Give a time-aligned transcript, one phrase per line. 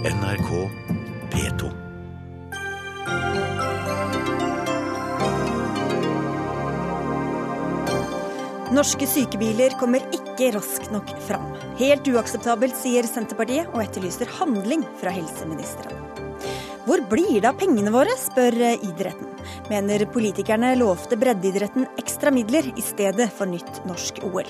[0.00, 0.50] NRK
[1.30, 1.66] P2.
[8.72, 11.44] Norske sykebiler kommer ikke raskt nok fram.
[11.76, 15.98] Helt uakseptabelt, sier Senterpartiet, og etterlyser handling fra helseministeren.
[16.86, 19.28] Hvor blir det av pengene våre, spør idretten.
[19.68, 24.48] Mener politikerne lovte breddeidretten ekstra midler i stedet for nytt norsk OL.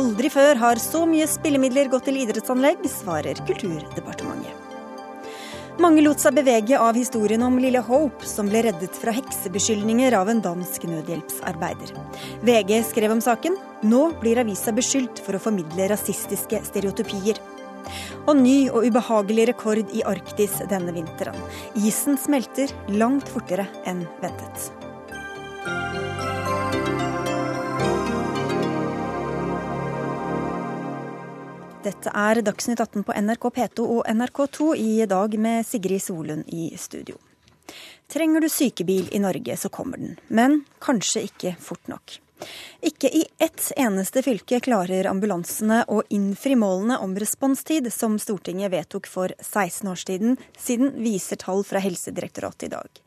[0.00, 4.57] Aldri før har så mye spillemidler gått til idrettsanlegg, svarer Kulturdepartementet.
[5.78, 10.26] Mange lot seg bevege av historien om lille Hope, som ble reddet fra heksebeskyldninger av
[10.32, 11.92] en dansk nødhjelpsarbeider.
[12.42, 13.54] VG skrev om saken.
[13.86, 17.38] Nå blir avisa beskyldt for å formidle rasistiske stereotypier.
[18.26, 21.38] Og ny og ubehagelig rekord i Arktis denne vinteren.
[21.78, 24.72] Isen smelter langt fortere enn ventet.
[31.78, 36.72] Dette er Dagsnytt 18 på NRK P2 og NRK2 i dag med Sigrid Solund i
[36.74, 37.14] studio.
[38.10, 40.16] Trenger du sykebil i Norge, så kommer den.
[40.26, 42.16] Men kanskje ikke fort nok.
[42.84, 49.08] Ikke i ett eneste fylke klarer ambulansene å innfri målene om responstid som Stortinget vedtok
[49.10, 53.02] for 16 år siden, siden viser tall fra Helsedirektoratet i dag.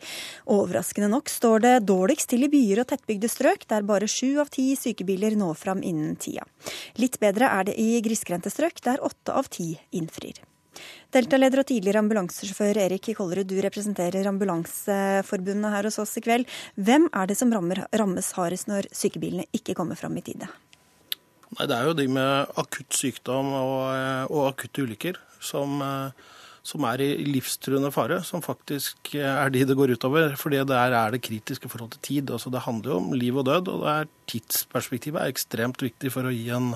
[0.52, 4.52] Overraskende nok står det dårligst til i byer og tettbygde strøk, der bare sju av
[4.52, 6.44] ti sykebiler når fram innen tida.
[7.00, 10.44] Litt bedre er det i grisgrendte strøk, der åtte av ti innfrir.
[11.12, 16.48] Delta-leder og tidligere ambulansesjåfør Erik Kollerud, du representerer Ambulanseforbundet her hos oss i kveld.
[16.80, 20.48] Hvem er det som rammer, rammes hardest når sykebilene ikke kommer fram i tide?
[21.58, 23.82] Nei, Det er jo de med akutt sykdom og,
[24.32, 25.82] og akutte ulykker som,
[26.64, 30.38] som, er i livstruende fare, som faktisk er de det går utover.
[30.40, 32.32] For der er det kritiske forhold til tid.
[32.32, 36.14] Altså, det handler jo om liv og død, og det er tidsperspektivet er ekstremt viktig
[36.16, 36.72] for å gi en,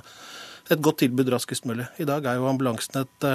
[0.72, 1.86] et godt tilbud raskest mulig.
[2.02, 3.28] I dag er jo ambulansen et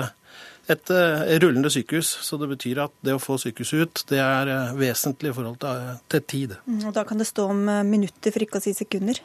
[0.71, 2.13] et uh, rullende sykehus.
[2.25, 5.61] Så det betyr at det å få sykehuset ut, det er uh, vesentlig i forhold
[5.63, 6.57] til, til tid.
[6.67, 9.23] Mm, og da kan det stå om minutter, for ikke å si sekunder?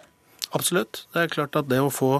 [0.55, 1.05] Absolutt.
[1.13, 2.11] Det er klart at det å få,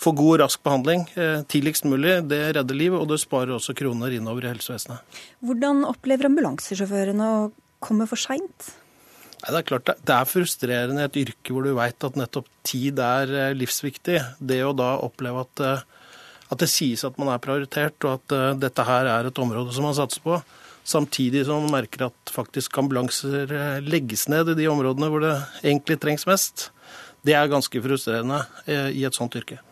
[0.00, 1.06] få god og rask behandling
[1.50, 5.20] tidligst mulig, det redder liv, og det sparer også kroner innover i helsevesenet.
[5.44, 7.44] Hvordan opplever ambulansesjåførene å
[7.84, 8.70] komme for seint?
[9.44, 13.00] Det er klart det er frustrerende i et yrke hvor du veit at nettopp tid
[13.02, 14.20] er livsviktig.
[14.40, 15.64] Det å da oppleve at
[16.52, 19.72] at det sies at man er prioritert, og at uh, dette her er et område
[19.74, 20.38] som man satser på.
[20.84, 25.96] Samtidig som man merker at faktisk ambulanser legges ned i de områdene hvor det egentlig
[26.02, 26.68] trengs mest.
[27.24, 29.62] Det er ganske frustrerende i et sånt yrke.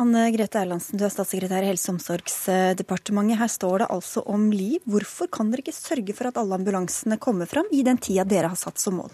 [0.00, 3.36] Anne Grete Erlandsen, du er statssekretær i Helse- og omsorgsdepartementet.
[3.42, 4.80] Her står det altså om liv.
[4.88, 8.48] Hvorfor kan dere ikke sørge for at alle ambulansene kommer fram i den tida dere
[8.54, 9.12] har satt som mål?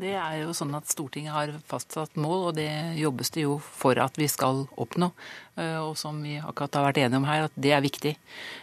[0.00, 3.98] Det er jo sånn at Stortinget har fastsatt mål, og det jobbes det jo for
[4.00, 5.10] at vi skal oppnå.
[5.60, 8.14] Eh, og som vi akkurat har vært enige om her, at det er viktig.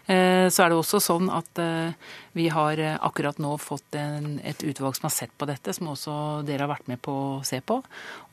[0.09, 1.93] Eh, så er det også sånn at eh,
[2.37, 6.17] vi har akkurat nå fått en, et utvalg som har sett på dette, som også
[6.47, 7.79] dere har vært med på å se på.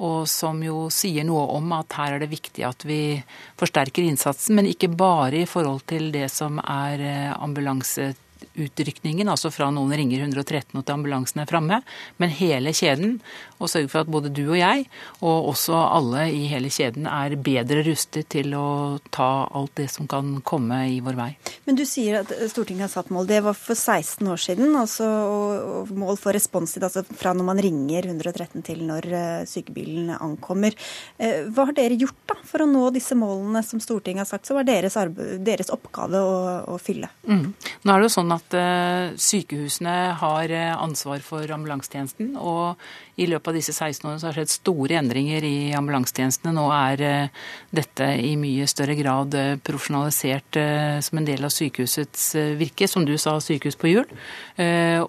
[0.05, 3.19] Og som jo sier noe om at her er det viktig at vi
[3.61, 7.05] forsterker innsatsen, men ikke bare i forhold til det som er
[7.35, 8.15] ambulanse
[8.55, 11.81] utrykningen, altså fra noen ringer 113 og til ambulansen er framme,
[12.23, 13.19] men hele kjeden.
[13.63, 14.87] Og sørge for at både du og jeg,
[15.23, 20.09] og også alle i hele kjeden, er bedre rustet til å ta alt det som
[20.11, 21.31] kan komme i vår vei.
[21.69, 23.29] Men du sier at Stortinget har satt mål.
[23.31, 24.75] Det var for 16 år siden.
[24.77, 30.11] altså og Mål for responstid altså fra når man ringer 113 til når eh, sykebilen
[30.17, 30.75] ankommer.
[31.19, 34.49] Eh, hva har dere gjort da for å nå disse målene som Stortinget har sagt,
[34.49, 34.99] så var deres,
[35.45, 36.37] deres oppgave å,
[36.75, 37.11] å fylle?
[37.29, 37.47] Mm.
[37.55, 42.35] Nå er det jo sånn at uh, sykehusene har ansvar for ambulansetjenesten.
[42.41, 42.75] og
[43.17, 46.55] i løpet av disse 16 årene så har det skjedd store endringer i ambulansetjenestene.
[46.57, 47.43] Nå er uh,
[47.75, 50.61] dette i mye større grad uh, profesjonalisert
[51.05, 52.27] som en del av sykehusets
[52.59, 52.89] virke.
[52.91, 54.07] Som du sa, sykehus på hjul.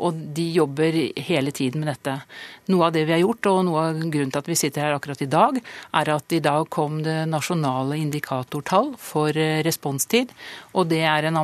[0.01, 0.95] Og de jobber
[1.27, 2.15] hele tiden med dette.
[2.71, 4.95] Noe av det vi har gjort, og noe av grunnen til at vi sitter her
[4.95, 5.59] akkurat i dag,
[5.99, 9.35] er at i dag kom det nasjonale indikatortall for
[9.67, 10.33] responstid.
[10.73, 11.37] Og det er en,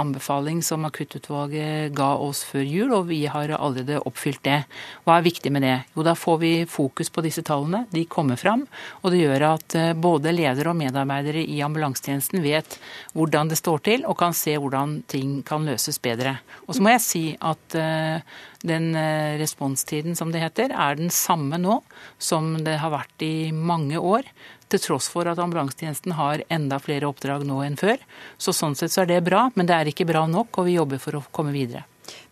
[0.00, 4.62] anbefaling som akuttutvalget ga oss før jul, og vi har allerede oppfylt det.
[5.04, 5.76] Hva er viktig med det?
[5.96, 7.84] Jo, da får vi fokus på disse tallene.
[7.90, 8.66] De kommer fram.
[9.02, 12.76] Og det gjør at eh, både ledere og medarbeidere i ambulansetjenesten vet
[13.18, 16.36] hvordan det står til, og kan se hvordan ting kan løses bedre.
[16.68, 18.22] Og så må jeg si at eh,
[18.62, 21.80] den eh, responstiden, som det heter, er den samme nå
[22.22, 24.30] som det har vært i mange år.
[24.70, 27.98] Til tross for at ambulansetjenesten har enda flere oppdrag nå enn før.
[28.38, 30.78] Så sånn sett så er det bra, men det er ikke bra nok, og vi
[30.78, 31.88] jobber for å komme videre.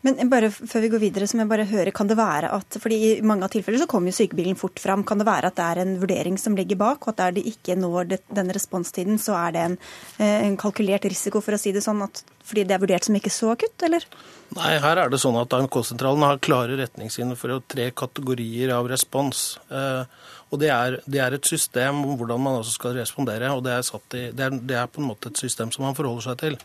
[0.06, 2.77] Men bare før vi går videre, så må jeg bare høre, kan det være at
[2.79, 5.03] fordi I mange av tilfeller så kommer jo sykebilen fort fram.
[5.06, 7.45] Kan det være at det er en vurdering som ligger bak, og at der de
[7.50, 9.79] ikke når det, denne responstiden, så er det en,
[10.21, 13.19] eh, en, kalkulert risiko, for å si det sånn, at fordi det er vurdert som
[13.19, 14.06] ikke så akutt, eller?
[14.56, 19.59] Nei, her er det sånn at AMK-sentralen har klare retningslinjer for tre kategorier av respons.
[19.67, 20.05] Eh,
[20.49, 23.75] og det er, det er, et system om hvordan man også skal respondere, og det
[23.75, 23.83] er,
[24.15, 26.56] i, det, er, det er, på en måte et system som man forholder seg til.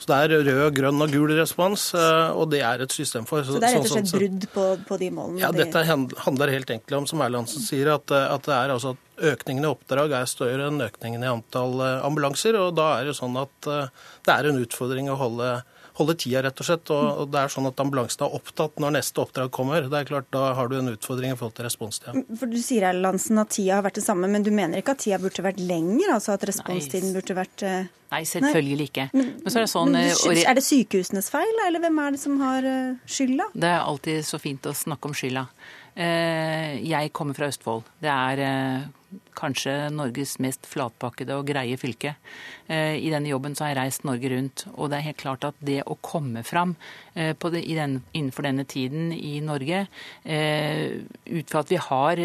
[0.00, 3.44] Så det er rød, grønn og gul respons, eh, og det er et system for.
[3.44, 5.42] Så det er rett og slett brudd på, på de målene?
[5.42, 9.10] Ja, dette handler helt enkelt om, som Erlandsen sier, at, at det er altså at
[9.34, 12.56] økningen i oppdrag er større enn økningen i antall eh, ambulanser.
[12.62, 13.92] Og da er det sånn at eh,
[14.24, 15.52] det er en utfordring å holde
[16.00, 16.90] holde tida, rett og slett.
[16.94, 19.86] Og, det er sånn at ambulansen er opptatt når neste oppdrag kommer.
[19.90, 22.14] Det er klart, Da har du en utfordring i forhold til responstida.
[22.40, 25.04] For Du sier Erlandsen, at tida har vært det samme, men du mener ikke at
[25.04, 26.14] tida burde vært lenger?
[26.16, 27.80] Altså at responstiden burde vært uh...
[28.10, 29.08] Nei, selvfølgelig ikke.
[29.14, 32.16] Men, men så er det sånn men, uh, Er det sykehusenes feil, eller hvem er
[32.16, 33.50] det som har uh, skylda?
[33.54, 35.46] Det er alltid så fint å snakke om skylda.
[36.00, 37.82] Jeg kommer fra Østfold.
[38.00, 38.40] Det er
[39.38, 42.16] kanskje Norges mest flatpakkede og greie fylke.
[42.70, 45.46] Eh, I denne jobben så har jeg reist Norge rundt, og det er helt klart
[45.48, 46.76] at det å komme fram
[47.18, 49.86] eh, det, den, innenfor denne tiden i Norge,
[50.22, 52.20] eh, ut fra at vi har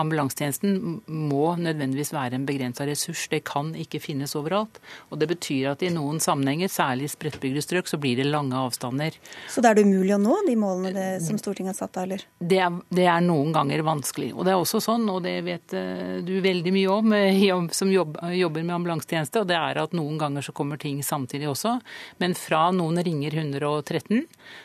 [0.00, 3.26] Ambulansetjenesten må nødvendigvis være en begrensa ressurs.
[3.28, 4.80] Det kan ikke finnes overalt.
[5.10, 8.56] Og det betyr at i noen sammenhenger, særlig i spredtbygde strøk, så blir det lange
[8.56, 9.18] avstander.
[9.52, 12.08] Så det er det umulig å nå de målene det, som Stortinget har satt av,
[12.08, 12.24] eller?
[12.40, 14.32] Det er, det er noen ganger vanskelig.
[14.32, 15.76] Og det er også sånn, og det vet
[16.24, 20.54] du veldig mye om som jobber med ambulansetjeneste, og det er at noen ganger så
[20.56, 21.76] kommer ting samtidig også.
[22.22, 24.24] Men fra noen ringer 113,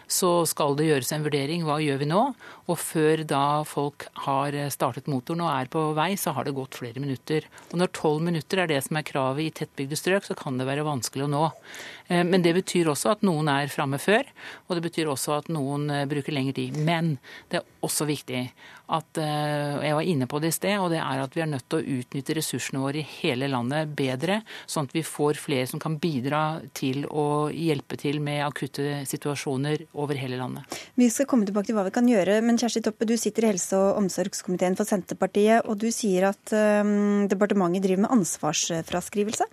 [0.10, 1.66] så skal det gjøres en vurdering.
[1.68, 2.24] Hva gjør vi nå?
[2.70, 6.80] Og før da folk har startet motoren og er på vei, så har det gått
[6.80, 7.46] flere minutter.
[7.70, 10.68] Og når tolv minutter er det som er kravet i tettbygde strøk, så kan det
[10.70, 11.46] være vanskelig å nå.
[12.10, 14.28] Eh, men det betyr også at noen er framme før,
[14.68, 16.78] og det betyr også at noen eh, bruker lengre tid.
[16.78, 17.18] Men
[17.52, 18.48] det er også viktig
[18.90, 21.50] at eh, Jeg var inne på det i sted, og det er at vi er
[21.52, 25.68] nødt til å utnytte ressursene våre i hele landet bedre, sånn at vi får flere
[25.70, 30.80] som kan bidra til å hjelpe til med akutte situasjoner over hele landet.
[31.00, 33.54] Vi skal komme tilbake til hva vi kan gjøre, men Kjersti Toppe, du sitter i
[33.54, 39.48] helse- og omsorgskomiteen for Senterpartiet, og du sier at um, departementet driver med ansvarsfraskrivelse?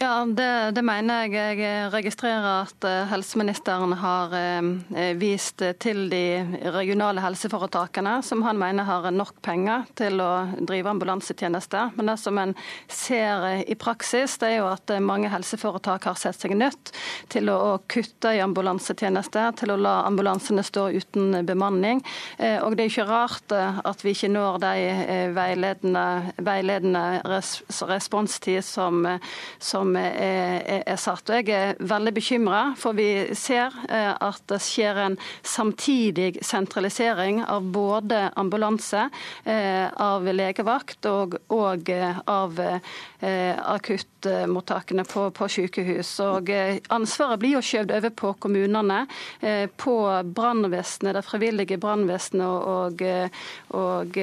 [0.00, 1.58] Ja, det, det, mener jeg.
[1.58, 6.20] Jeg registrerer at eh, helseministeren har eh, vist til de
[6.70, 10.28] regionale helseforetakene, som han mener har nok penger til å
[10.68, 11.80] drive ambulansetjeneste.
[11.96, 12.54] Men det som en
[12.86, 16.94] ser eh, i praksis, det er jo at mange helseforetak har sett seg nødt
[17.34, 22.04] til å kutte i ambulansetjeneste, til å la ambulansene stå uten bemanning.
[22.38, 24.72] Og det er ikke rart at vi ikke når de
[25.34, 26.06] veiledende,
[26.46, 29.02] veiledende responstid som,
[29.58, 31.30] som som er, er satt.
[31.30, 37.42] Og jeg er veldig bekymra, for vi ser eh, at det skjer en samtidig sentralisering
[37.48, 39.08] av både ambulanse,
[39.44, 42.60] eh, av legevakt og, og eh, av
[43.18, 46.12] akuttmottakene på, på sykehus.
[46.22, 46.50] Og
[46.94, 49.00] ansvaret blir jo skjøvet over på kommunene,
[49.74, 49.94] på
[50.38, 53.02] brannvesenet, det frivillige brannvesenet og,
[53.74, 54.20] og,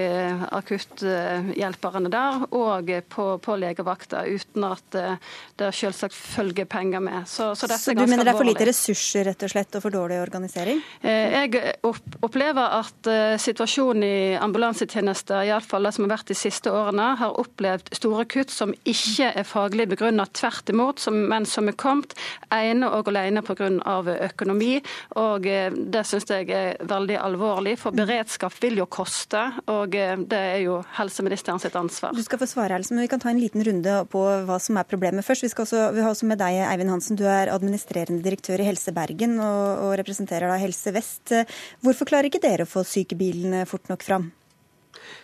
[0.61, 4.99] akutthjelperne der, og på, på legevakta, uten at
[5.55, 7.23] det selvsagt følger penger med.
[7.31, 9.93] Så, så, så du mener det er for lite ressurser rett og slett, og for
[9.93, 10.81] dårlig organisering?
[10.99, 11.75] Eh, jeg
[12.25, 17.39] opplever at eh, situasjonen i ambulansetjenester, iallfall det som har vært de siste årene, har
[17.39, 22.17] opplevd store kutt som ikke er faglig begrunnet, tvert imot, men som er kommet
[22.51, 23.71] ene og alene pga.
[24.27, 24.81] økonomi.
[25.21, 30.35] Og eh, det syns jeg er veldig alvorlig, for beredskap vil jo koste, og det
[30.35, 32.11] er jo helseministeren sitt ansvar.
[32.11, 34.75] Du skal få svare, Else, men vi kan ta en liten runde på hva som
[34.75, 35.44] er problemet først.
[35.45, 37.17] Vi, også, vi, har også med deg, Eivind Hansen.
[37.19, 41.35] Du er administrerende direktør i Helse Bergen og, og representerer da Helse Vest.
[41.85, 44.31] Hvorfor klarer ikke dere å få sykebilene fort nok fram?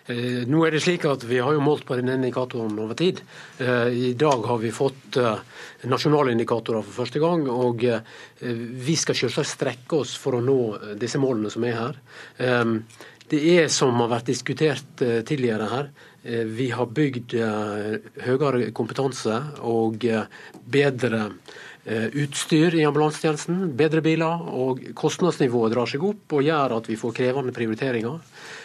[0.06, 3.24] Eh, nå er det slik at Vi har jo målt på denne indikatoren over tid.
[3.58, 5.42] Eh, I dag har vi fått eh,
[5.90, 7.48] nasjonale indikatorer for første gang.
[7.50, 10.60] og Vi skal selvsagt strekke oss for å nå
[11.02, 12.00] disse målene som er her.
[13.32, 19.40] Det er som har vært diskutert tidligere her, Eh, vi har bygd eh, høyere kompetanse
[19.66, 20.26] og eh,
[20.70, 21.32] bedre
[21.82, 24.44] utstyr i ambulansetjenesten, bedre biler.
[24.54, 28.20] og Kostnadsnivået drar seg opp og gjør at vi får krevende prioriteringer.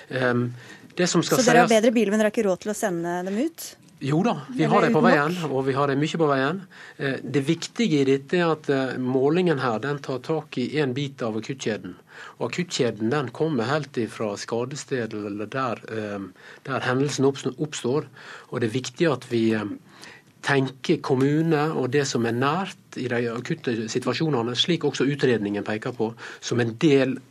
[0.04, 3.70] Så dere har bedre biler, men dere har ikke råd til å sende dem ut?
[4.04, 6.58] Jo da, vi har det på veien, og vi har det mye på veien.
[6.98, 8.68] Det viktige i dette er at
[9.00, 11.94] målingen her den tar tak i en bit av akuttkjeden.
[12.38, 16.20] Og Akuttkjeden den kommer helt fra skadestedet eller der, eh,
[16.64, 18.06] der hendelsen oppstår.
[18.50, 19.64] Og Det er viktig at vi eh,
[20.42, 25.92] tenker kommune og det som er nært i de akutte situasjonene, slik også utredningen peker
[25.92, 27.22] på, som en del av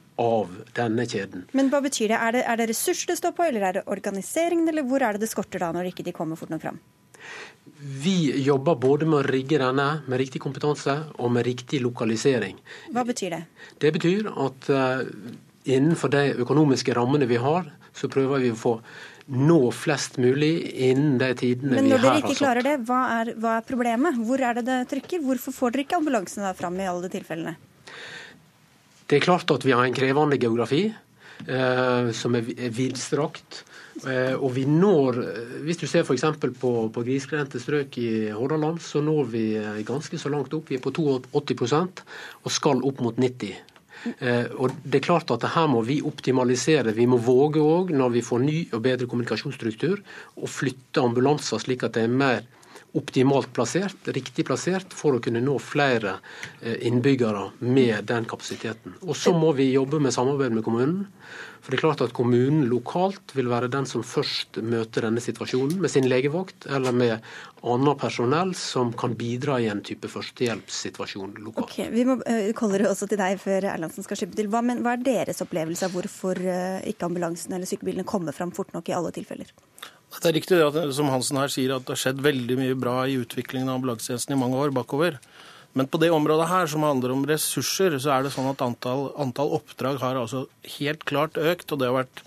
[0.76, 1.46] denne kjeden.
[1.52, 2.20] Men hva betyr det?
[2.20, 5.16] Er det, er det ressurser det står på, eller er det organiseringen, eller hvor er
[5.16, 6.80] det det skorter da, når ikke de kommer fort nok fram?
[7.76, 12.60] Vi jobber både med å rigge denne med riktig kompetanse og med riktig lokalisering.
[12.94, 13.42] Hva betyr det?
[13.82, 14.70] Det betyr at
[15.66, 18.78] innenfor de økonomiske rammene vi har, så prøver vi å få
[19.26, 20.54] nå flest mulig
[20.86, 21.82] innen de tidene vi her har satt.
[21.82, 24.20] Men når dere ikke klarer det, hva er, hva er, problemet?
[24.28, 25.24] Hvor er det det trykker?
[25.26, 27.56] Hvorfor får dere ikke ambulansene fram i alle de tilfellene?
[29.06, 33.64] Det er klart at vi har en krevende geografi eh, som er vidstrakt.
[34.04, 35.22] Eh, og vi når,
[35.64, 36.26] Hvis du ser f.eks.
[36.60, 40.70] på, på grisgrendte strøk i Hordaland, så når vi eh, ganske så langt opp.
[40.70, 42.04] Vi er på 82%
[42.44, 43.56] og skal opp mot 90
[44.20, 46.94] Eh, og det er klart at Her må vi optimalisere.
[46.94, 50.02] Vi må våge òg, når vi får ny og bedre kommunikasjonsstruktur,
[50.38, 52.44] å flytte ambulanser slik at det er mer
[52.96, 56.18] optimalt plassert, riktig plassert, for å kunne nå flere
[56.62, 58.96] eh, innbyggere med den kapasiteten.
[59.04, 61.06] Og Så må vi jobbe med samarbeid med kommunen.
[61.66, 65.80] For det er klart at Kommunen lokalt vil være den som først møter denne situasjonen,
[65.82, 67.26] med sin legevakt eller med
[67.66, 71.74] annet personell som kan bidra i en type førstehjelpssituasjon lokalt.
[71.74, 74.52] Okay, vi må uh, kolde også til deg før Erlandsen skal slippe til.
[74.54, 78.54] Hva, men, hva er deres opplevelse av hvorfor uh, ikke ambulansen eller sykebilene kommer fram
[78.54, 79.50] fort nok i alle tilfeller?
[80.22, 83.02] Det er riktig at, som Hansen her sier, at det har skjedd veldig mye bra
[83.10, 85.20] i utviklingen av ambulansetjenesten i mange år bakover.
[85.76, 89.10] Men på det området her, som handler om ressurser, så er det sånn at antall,
[89.20, 90.46] antall oppdrag har altså
[90.78, 91.72] helt klart økt.
[91.72, 92.24] og det har vært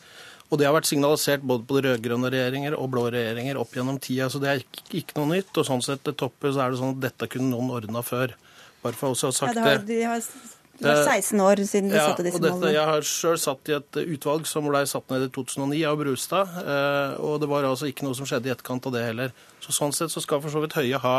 [0.49, 4.31] og det har vært signalisert både på rød-grønne regjeringer og blå regjeringer opp gjennom tida,
[4.33, 5.51] så det er ikke, ikke, noe nytt.
[5.61, 8.33] Og sånn sett til toppet så er det sånn at dette kunne noen ordna før.
[8.81, 9.99] Bare for også å ha sagt ja, det.
[10.09, 12.73] Har, de det var 16 år siden du ja, satte disse målene.
[12.75, 16.57] Jeg har sjøl satt i et utvalg som ble satt ned i 2009 av Brustad.
[16.63, 19.35] Eh, og det var altså ikke noe som skjedde i etterkant av det heller.
[19.65, 21.17] Så Sånn sett så skal for så vidt Høie ha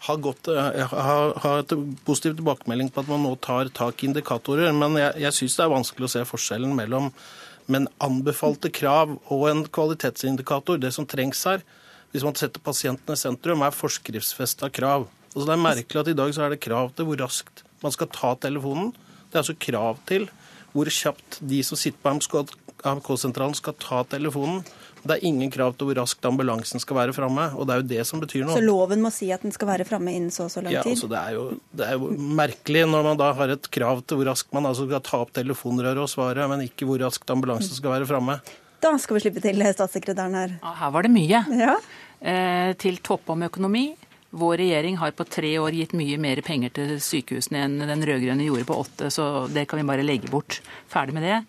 [0.00, 1.72] ha, gått, ha, har et
[2.06, 4.72] positiv tilbakemelding på at man nå tar tak i indikatorer.
[4.72, 7.10] Men jeg, jeg syns det er vanskelig å se forskjellen mellom
[7.70, 10.80] men anbefalte krav og en kvalitetsindikator.
[10.82, 11.62] Det som trengs her,
[12.10, 15.06] hvis man setter pasientene i sentrum, er forskriftsfesta krav.
[15.30, 17.94] Altså det er merkelig at i dag så er det krav til hvor raskt man
[17.94, 18.92] skal ta telefonen.
[19.30, 20.28] Det er altså krav til
[20.74, 22.44] hvor kjapt de som sitter på
[22.86, 24.62] AMK-sentralen skal ta telefonen.
[25.00, 27.86] Det er ingen krav til hvor raskt ambulansen skal være framme, og det er jo
[27.92, 28.56] det som betyr noe.
[28.56, 30.92] Så loven må si at den skal være framme innen så og så lang tid?
[30.92, 31.44] Ja, altså det, er jo,
[31.76, 32.10] det er jo
[32.40, 35.32] merkelig når man da har et krav til hvor raskt man altså skal ta opp
[35.36, 38.38] telefonrøret og svare, men ikke hvor raskt ambulansen skal være framme.
[38.80, 40.54] Da skal vi slippe til statssekretæren her.
[40.80, 41.42] Her var det mye.
[41.60, 41.74] Ja.
[42.20, 43.90] Eh, til topp om økonomi.
[44.30, 48.46] Vår regjering har på tre år gitt mye mer penger til sykehusene enn den rød-grønne
[48.46, 50.60] gjorde på åtte, så det kan vi bare legge bort.
[50.90, 51.40] Ferdig med det.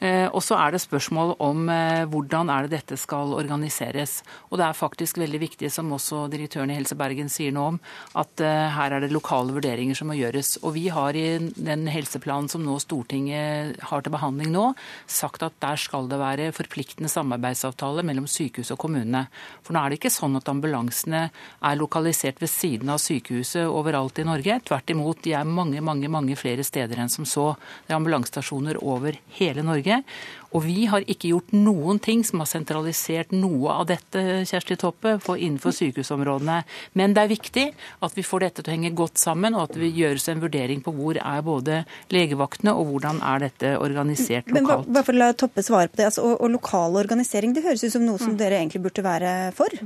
[0.00, 4.20] Eh, og så er det spørsmål om eh, hvordan er det dette skal organiseres.
[4.48, 7.80] Og det er faktisk veldig viktig, som også direktøren i Helse Bergen sier nå om,
[8.16, 10.56] at eh, her er det lokale vurderinger som må gjøres.
[10.64, 14.70] Og vi har i den helseplanen som nå Stortinget har til behandling nå,
[15.04, 19.26] sagt at der skal det være forpliktende samarbeidsavtale mellom sykehus og kommunene.
[19.66, 24.22] For nå er det ikke sånn at ambulansene er lokalisert ved siden av sykehuset overalt
[24.22, 24.62] i Norge.
[24.64, 27.50] Tvert imot, de er mange, mange, mange flere steder enn som så.
[27.84, 29.89] Det er ambulansestasjoner over hele Norge.
[29.90, 30.04] Norge.
[30.50, 35.12] Og vi har ikke gjort noen ting som har sentralisert noe av dette Kjersti Toppe,
[35.36, 36.56] innenfor sykehusområdene.
[36.98, 37.66] Men det er viktig
[38.02, 40.82] at vi får dette til å henge godt sammen, og at det gjøres en vurdering
[40.82, 44.90] på hvor er både legevaktene og hvordan er dette organisert lokalt.
[44.90, 47.62] Men bare for å la Toppe svare på det, altså, og, og lokal organisering, det
[47.68, 48.40] høres ut som noe som mm.
[48.42, 49.78] dere egentlig burde være for?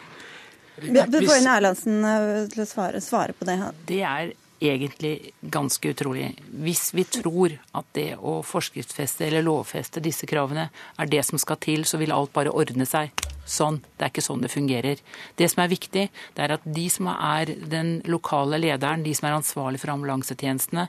[0.79, 2.05] Bør Erlandsen
[2.53, 3.59] til å svare, svare på det.
[3.89, 6.33] Det er egentlig ganske utrolig.
[6.51, 11.61] Hvis vi tror at det å forskriftsfeste eller lovfeste disse kravene er det som skal
[11.63, 13.13] til, så vil alt bare ordne seg.
[13.49, 13.79] Sånn.
[13.97, 15.03] Det er ikke sånn det fungerer.
[15.39, 19.31] Det som er viktig, det er at de som er den lokale lederen, de som
[19.31, 20.89] er ansvarlig for ambulansetjenestene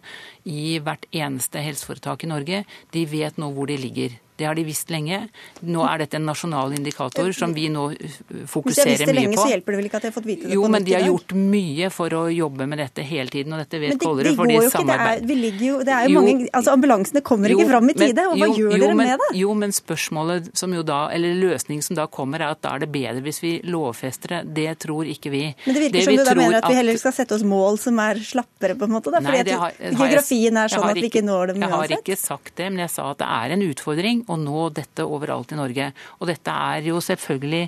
[0.50, 4.18] i hvert eneste helseforetak i Norge, de vet nå hvor de ligger.
[4.40, 5.22] Det har de visst lenge.
[5.68, 8.64] Nå er dette en nasjonal indikator som vi nå fokuserer mye på.
[8.70, 10.30] Hvis de har visst det lenge, så hjelper det vel ikke at de har fått
[10.30, 13.34] vite det jo, på men de har gjort mye for å jobbe med dette hele
[13.34, 13.96] tiden, og dette vet.
[13.96, 16.24] Men det, de går jo ikke, det er, vi ligger jo, det er jo, jo
[16.26, 19.02] mange, altså Ambulansene kommer jo, ikke fram i tide, og hva jo, gjør dere men,
[19.04, 19.30] med det?
[19.42, 22.86] Jo, men spørsmålet som jo da, eller løsningen som da kommer, er at da er
[22.86, 24.42] det bedre hvis vi lovfester det.
[24.60, 25.44] Det tror ikke vi.
[25.66, 27.80] Men det virker det som du da mener at vi heller skal sette oss mål
[27.82, 29.14] som er slappere, på en måte?
[29.14, 31.76] Da, fordi nei, har, geografien er sånn at vi ikke når dem uansett?
[31.76, 34.68] Jeg har ikke sagt det, men jeg sa at det er en utfordring å nå
[34.76, 35.90] dette overalt i Norge.
[36.20, 37.64] Og dette er jo selvfølgelig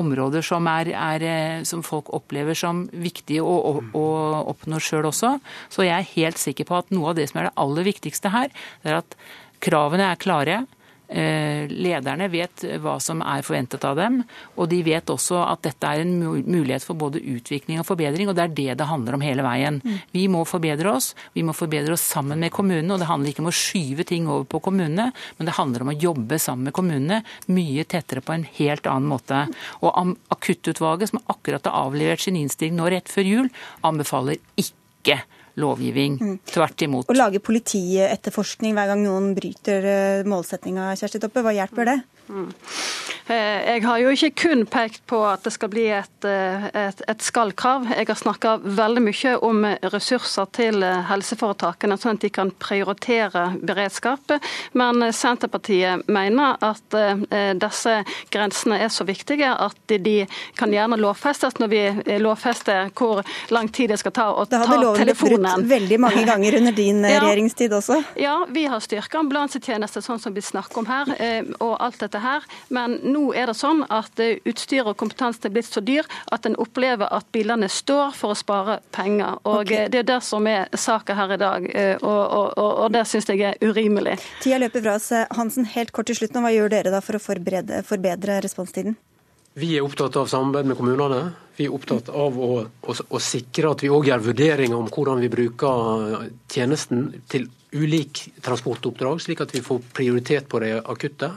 [0.00, 4.06] områder som, er, er, eh, som folk opplever som viktige å, å, å
[4.54, 5.36] oppnå sjøl også.
[5.72, 8.32] Så jeg er helt sikker på at noe av det som er det aller viktigste
[8.34, 9.18] her, det er at
[9.64, 10.64] kravene er klare.
[11.06, 14.18] Eh, lederne vet hva som er forventet av dem,
[14.58, 18.34] og de vet også at dette er en mulighet for både utvikling og forbedring, og
[18.34, 19.78] det er det det handler om hele veien.
[19.84, 20.00] Mm.
[20.16, 23.44] Vi må forbedre oss, vi må forbedre oss sammen med kommunene, og det handler ikke
[23.44, 26.76] om å skyve ting over på kommunene, men det handler om å jobbe sammen med
[26.76, 27.22] kommunene
[27.54, 29.46] mye tettere på en helt annen måte.
[29.86, 33.50] Og Akuttutvalget, som akkurat har avlevert sin innstilling nå rett før jul,
[33.86, 35.20] anbefaler ikke
[35.60, 36.18] lovgivning.
[36.20, 36.38] Mm.
[36.52, 37.10] Tvert imot.
[37.10, 41.96] Å lage politietterforskning hver gang noen bryter eh, målsettinga, Kjersti Toppe, hva hjelper det?
[42.28, 42.50] Mm.
[43.26, 47.00] Eh, jeg har jo ikke kun pekt på at det skal bli et, eh, et,
[47.10, 47.88] et skal-krav.
[47.90, 49.64] Jeg har snakka veldig mye om
[49.94, 54.36] ressurser til helseforetakene, sånn at de kan prioritere beredskap.
[54.78, 56.96] Men Senterpartiet mener at
[57.58, 57.94] disse
[58.32, 60.16] grensene er så viktige at de
[60.58, 61.82] kan gjerne lovfestes når vi
[62.22, 63.22] lovfester hvor
[63.54, 66.76] lang tid det skal ta å ta telefonen Det hadde nevnt veldig mange ganger under
[66.76, 67.98] din ja, regjeringstid også.
[68.20, 72.20] Ja, vi har styrka ambulansetjenester, sånn som vi snakker om her, eh, og alt dette
[72.22, 72.46] her.
[72.74, 76.46] Men nå er det sånn at eh, utstyr og kompetanse er blitt så dyr at
[76.48, 79.40] en opplever at bilene står for å spare penger.
[79.44, 79.86] Og okay.
[79.86, 81.66] Eh, det er det som er saka her i dag,
[82.02, 84.16] og, og, og, og det syns jeg er urimelig.
[84.44, 85.10] Tida løper fra oss.
[85.36, 88.96] Hansen, helt kort til slutt hva gjør dere da for å forbedre responstiden?
[89.56, 91.20] Vi er opptatt av samarbeid med kommunene.
[91.56, 95.22] Vi er opptatt av å, å, å sikre at vi òg gjør vurderinger om hvordan
[95.22, 101.30] vi bruker tjenesten til ulik transportoppdrag, slik at vi får prioritet på det akutte.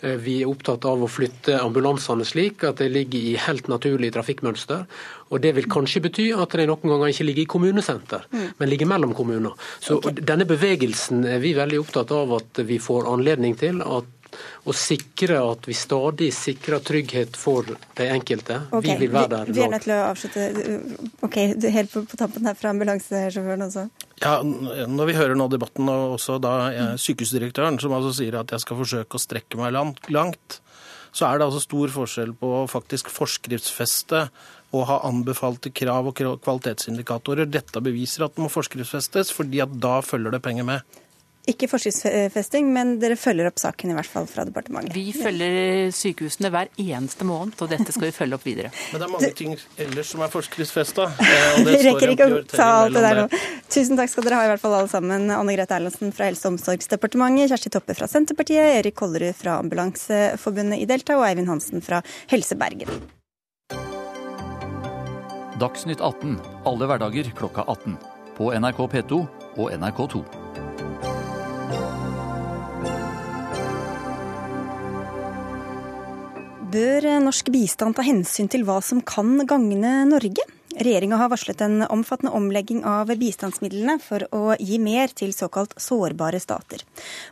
[0.00, 4.12] Eh, vi er opptatt av å flytte ambulansene slik at de ligger i helt naturlig
[4.14, 4.86] trafikkmønster.
[5.32, 8.48] Og Det vil kanskje bety at de noen ganger ikke ligger i kommunesenter, mm.
[8.58, 9.54] men ligger mellom kommuner.
[9.80, 10.12] Så okay.
[10.20, 13.80] Denne bevegelsen er vi veldig opptatt av at vi får anledning til.
[13.80, 14.21] at
[14.66, 18.60] og sikre at vi stadig sikrer trygghet for de enkelte.
[18.70, 19.50] Okay, vi vil være der.
[19.50, 20.48] Vi, vi er nødt til å avslutte.
[21.26, 21.38] Ok,
[21.72, 23.86] Helt på, på tampen her fra ambulansesjåføren også.
[24.22, 28.54] Ja, Når vi hører nå debatten, og også da eh, sykehusdirektøren, som altså sier at
[28.54, 30.60] jeg skal forsøke å strekke meg langt,
[31.12, 34.26] så er det altså stor forskjell på å faktisk forskriftsfeste
[34.72, 37.50] og ha anbefalte krav og kvalitetsindikatorer.
[37.50, 41.00] Dette beviser at det må forskriftsfestes, fordi at da følger det penger med.
[41.50, 44.94] Ikke forskriftsfesting, men dere følger opp saken i hvert fall fra departementet.
[44.94, 48.70] Vi følger sykehusene hver eneste måned, og dette skal vi følge opp videre.
[48.92, 51.08] Men det er mange ting ellers som er forskriftsfesta.
[51.66, 53.40] Vi rekker ikke å ta alt det der nå.
[53.66, 55.26] Tusen takk skal dere ha i hvert fall alle sammen.
[55.34, 60.78] Anne Grete Erlandsen fra Helse- og omsorgsdepartementet, Kjersti Toppe fra Senterpartiet, Erik Kollerud fra Ambulanseforbundet
[60.78, 63.02] i Delta og Eivind Hansen fra Helse Bergen.
[65.58, 66.38] Dagsnytt 18
[66.70, 67.98] alle hverdager klokka 18.
[68.38, 69.20] På NRK P2
[69.58, 70.41] og NRK2.
[76.72, 80.44] Bør norsk bistand ta hensyn til hva som kan gagne Norge?
[80.76, 86.40] Regjeringa har varslet en omfattende omlegging av bistandsmidlene for å gi mer til såkalt sårbare
[86.40, 86.80] stater.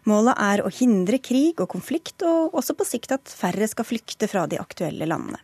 [0.05, 4.29] Målet er å hindre krig og konflikt, og også på sikt at færre skal flykte
[4.29, 5.41] fra de aktuelle landene.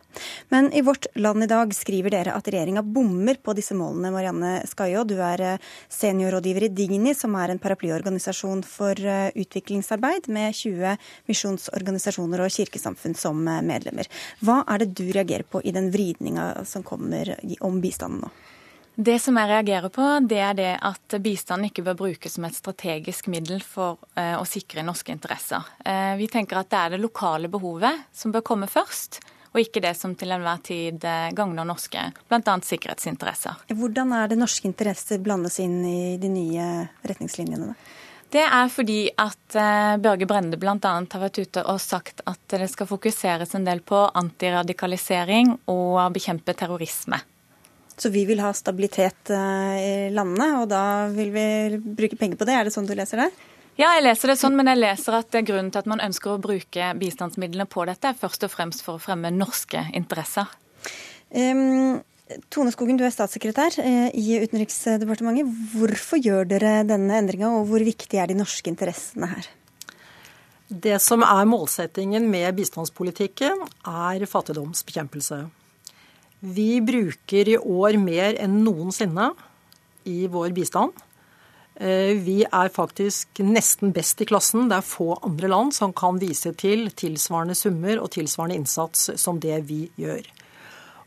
[0.49, 4.11] Men i Vårt Land i dag skriver dere at regjeringa bommer på disse målene.
[4.13, 10.29] Marianne Skaiå, du er eh, seniorrådgiver i Digni, som er en paraplyorganisasjon for eh, utviklingsarbeid
[10.33, 10.97] med 20
[11.29, 14.09] misjonsorganisasjoner og kirkesamfunn som eh, medlemmer.
[14.45, 18.33] Hva er det du reagerer på i den vridninga som kommer om bistanden nå?
[18.97, 22.55] Det som jeg reagerer på, det er det at bistand ikke bør brukes som et
[22.57, 25.61] strategisk middel for å sikre norske interesser.
[26.17, 29.19] Vi tenker at det er det lokale behovet som bør komme først
[29.57, 32.57] og ikke det som til enhver tid eh, gagner norske, bl.a.
[32.63, 33.63] sikkerhetsinteresser.
[33.73, 36.67] Hvordan er det norske interesser blandes inn i de nye
[37.07, 37.73] retningslinjene?
[38.29, 40.77] Det er fordi at eh, Børge Brende bl.a.
[40.83, 46.53] har vært ute og sagt at det skal fokuseres en del på antiradikalisering og bekjempe
[46.57, 47.21] terrorisme.
[47.97, 51.45] Så vi vil ha stabilitet eh, i landene, og da vil vi
[51.81, 52.57] bruke penger på det?
[52.57, 53.31] Er det sånn du leser det?
[53.77, 56.41] Ja, jeg leser det sånn, men jeg leser at grunnen til at man ønsker å
[56.41, 60.49] bruke bistandsmidlene på dette, er først og fremst for å fremme norske interesser.
[61.29, 61.99] Um,
[62.53, 65.51] Tone Skogen, du er statssekretær eh, i Utenriksdepartementet.
[65.73, 69.51] Hvorfor gjør dere denne endringa, og hvor viktig er de norske interessene her?
[70.67, 75.45] Det som er målsettingen med bistandspolitikken, er fattigdomsbekjempelse.
[76.47, 79.31] Vi bruker i år mer enn noensinne
[80.07, 80.95] i vår bistand.
[81.75, 84.69] Eh, vi er faktisk nesten best i klassen.
[84.69, 89.41] Det er få andre land som kan vise til tilsvarende summer og tilsvarende innsats som
[89.43, 90.25] det vi gjør.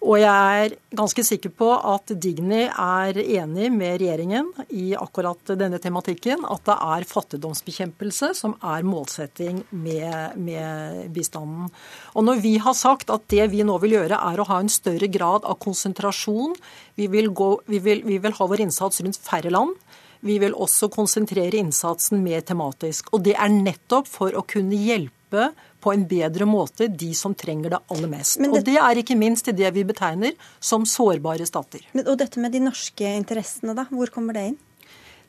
[0.01, 5.77] Og jeg er ganske sikker på at Digni er enig med regjeringen i akkurat denne
[5.83, 11.69] tematikken, at det er fattigdomsbekjempelse som er målsetting med, med, bistanden.
[12.17, 14.73] Og når vi har sagt at det vi nå vil gjøre er å ha en
[14.73, 16.57] større grad av konsentrasjon,
[16.97, 19.77] vi vil, gå, vi vil, vi vil ha vår innsats rundt færre land,
[20.25, 23.13] vi vil også konsentrere innsatsen mer tematisk.
[23.13, 25.51] Og det er nettopp for å kunne hjelpe
[25.81, 28.41] på en bedre måte de som trenger det aller mest.
[28.41, 28.51] Det...
[28.51, 31.85] Og det er ikke minst i det vi betegner som sårbare stater.
[32.05, 33.87] Og dette med de norske interessene, da?
[33.91, 34.59] Hvor kommer det inn?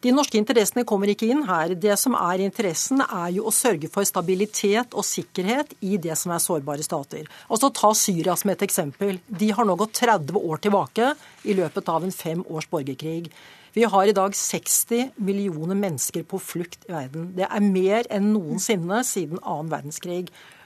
[0.02, 1.76] De norske interessene kommer ikke inn her.
[1.78, 6.34] Det som er interessen, er jo å sørge for stabilitet og sikkerhet i det som
[6.34, 7.30] er sårbare stater.
[7.46, 9.20] Altså Ta Syria som et eksempel.
[9.28, 11.14] De har nå gått 30 år tilbake
[11.46, 13.30] i løpet av en fem års borgerkrig.
[13.74, 17.30] Vi har i dag 60 millioner mennesker på flukt i verden.
[17.38, 20.26] Det er mer enn noensinne siden annen verdenskrig.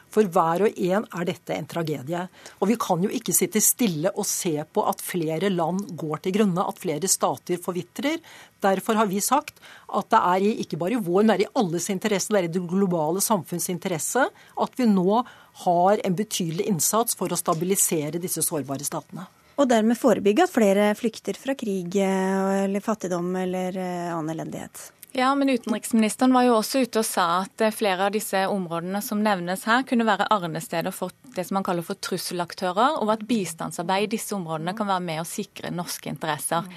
[0.09, 2.23] For hver og en er dette en tragedie.
[2.57, 6.37] Og vi kan jo ikke sitte stille og se på at flere land går til
[6.39, 8.17] grunne, at flere stater forvitrer.
[8.65, 11.45] Derfor har vi sagt at det er i ikke bare i vår, men det er
[11.45, 15.21] i alles interesse, det er i det globale samfunns interesse, at vi nå
[15.67, 19.29] har en betydelig innsats for å stabilisere disse sårbare statene.
[19.55, 24.91] Og dermed forebygge at flere flykter fra krig eh, eller fattigdom eller eh, annen elendighet.
[25.15, 28.99] Ja, men utenriksministeren var jo også ute og sa at eh, flere av disse områdene
[28.99, 33.23] som nevnes her, kunne være arnesteder for det som man kaller for trusselaktører, og at
[33.29, 36.67] bistandsarbeid i disse områdene kan være med å sikre norske interesser.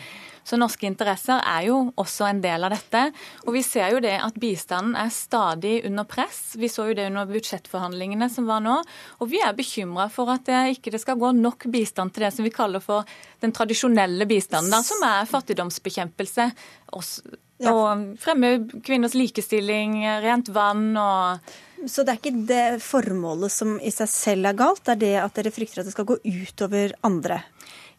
[0.48, 3.02] Så norske interesser er jo også en del av dette.
[3.44, 6.54] Og vi ser jo det at bistanden er stadig under press.
[6.56, 8.78] Vi så jo det under budsjettforhandlingene som var nå.
[9.20, 12.48] Og vi er bekymra for at det ikke skal gå nok bistand til det som
[12.48, 13.04] vi kaller for
[13.44, 16.48] den tradisjonelle bistanden, der, som er fattigdomsbekjempelse.
[16.96, 18.52] Og fremme
[18.86, 21.56] kvinners likestilling, rent vann og
[21.86, 25.12] så det er ikke det formålet som i seg selv er galt, det er det
[25.22, 27.42] at dere frykter at det skal gå utover andre?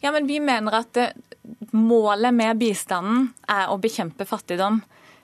[0.00, 0.98] Ja, men vi mener at
[1.76, 4.80] målet med bistanden er å bekjempe fattigdom.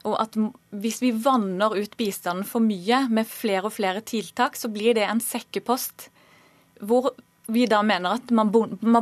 [0.06, 0.36] Og at
[0.76, 5.06] hvis vi vanner ut bistanden for mye med flere og flere tiltak, så blir det
[5.08, 6.10] en sekkepost
[6.84, 7.14] hvor
[7.46, 8.50] vi da mener at man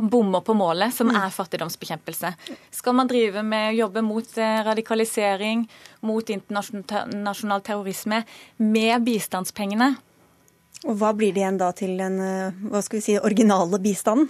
[0.09, 1.15] bommer på målet, som mm.
[1.17, 2.31] er fattigdomsbekjempelse.
[2.71, 5.65] Skal man drive med å jobbe mot eh, radikalisering,
[6.05, 8.21] mot internasjonal terrorisme
[8.61, 9.95] med bistandspengene?
[10.85, 14.29] Og hva blir det igjen da til den eh, hva skal vi si, originale bistanden?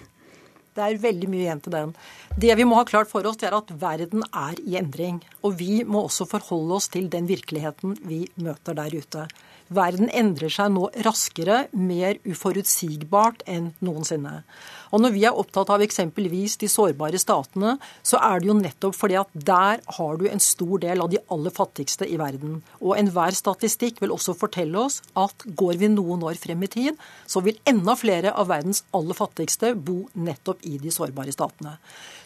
[0.75, 1.91] Det er veldig mye igjen til den.
[2.35, 5.21] Det vi må ha klart for oss, det er at verden er i endring.
[5.47, 9.23] Og vi må også forholde oss til den virkeligheten vi møter der ute.
[9.73, 14.43] Verden endrer seg nå raskere, mer uforutsigbart enn noensinne.
[14.95, 18.95] Og når vi er opptatt av eksempelvis de sårbare statene, så er det jo nettopp
[18.95, 22.61] fordi at der har du en stor del av de aller fattigste i verden.
[22.79, 27.01] Og enhver statistikk vil også fortelle oss at går vi noen år frem i tid,
[27.27, 31.75] så vil enda flere av verdens aller fattigste bo nettopp i de sårbare statene.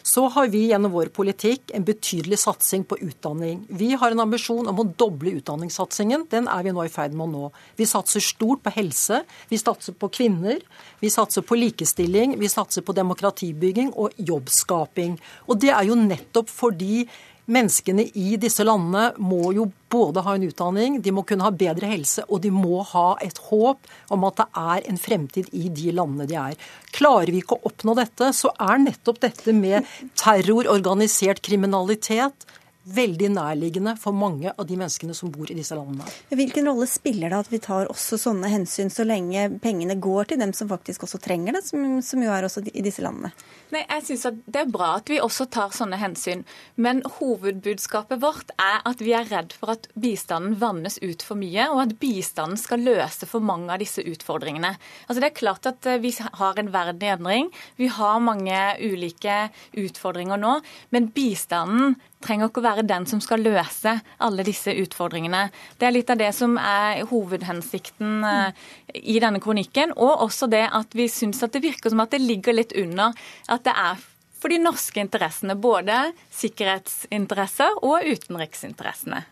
[0.06, 3.66] Så har vi gjennom vår politikk en betydelig satsing på utdanning.
[3.68, 6.24] Vi har en ambisjon om å doble utdanningssatsingen.
[6.30, 7.50] Den er vi nå i ferd med å nå.
[7.76, 10.62] Vi satser stort på helse, vi satser på kvinner,
[11.02, 15.18] vi satser på likestilling, vi satser på demokratibygging og jobbskaping.
[15.48, 17.04] Og det er jo nettopp fordi
[17.50, 21.88] Menneskene i disse landene må jo både ha en utdanning, de må kunne ha bedre
[21.90, 25.90] helse, og de må ha et håp om at det er en fremtid i de
[25.96, 26.54] landene de er.
[26.94, 29.88] Klarer vi ikke å oppnå dette, så er nettopp dette med
[30.20, 32.46] terror, organisert kriminalitet,
[32.88, 36.06] veldig nærliggende for mange av de menneskene som bor i disse landene.
[36.32, 40.40] Hvilken rolle spiller det at vi tar også sånne hensyn, så lenge pengene går til
[40.40, 43.32] dem som faktisk også trenger det, som, som jo er også i disse landene?
[43.70, 46.42] Nei, jeg synes at Det er bra at vi også tar sånne hensyn,
[46.80, 51.68] men hovedbudskapet vårt er at vi er redd for at bistanden vannes ut for mye,
[51.70, 54.72] og at bistanden skal løse for mange av disse utfordringene.
[55.06, 58.60] Altså Det er klart at eh, vi har en verden i endring, vi har mange
[58.80, 60.58] ulike utfordringer nå,
[60.90, 65.46] men bistanden trenger ikke å være den som skal løse alle disse utfordringene.
[65.80, 68.62] Det er litt av det som er hovedhensikten eh,
[68.94, 69.94] i denne kronikken.
[69.96, 73.16] Og også det at vi syns at det virker som at det ligger litt under
[73.48, 74.06] at det er
[74.40, 75.56] for de norske interessene.
[75.56, 79.24] Både sikkerhetsinteresser og utenriksinteressene.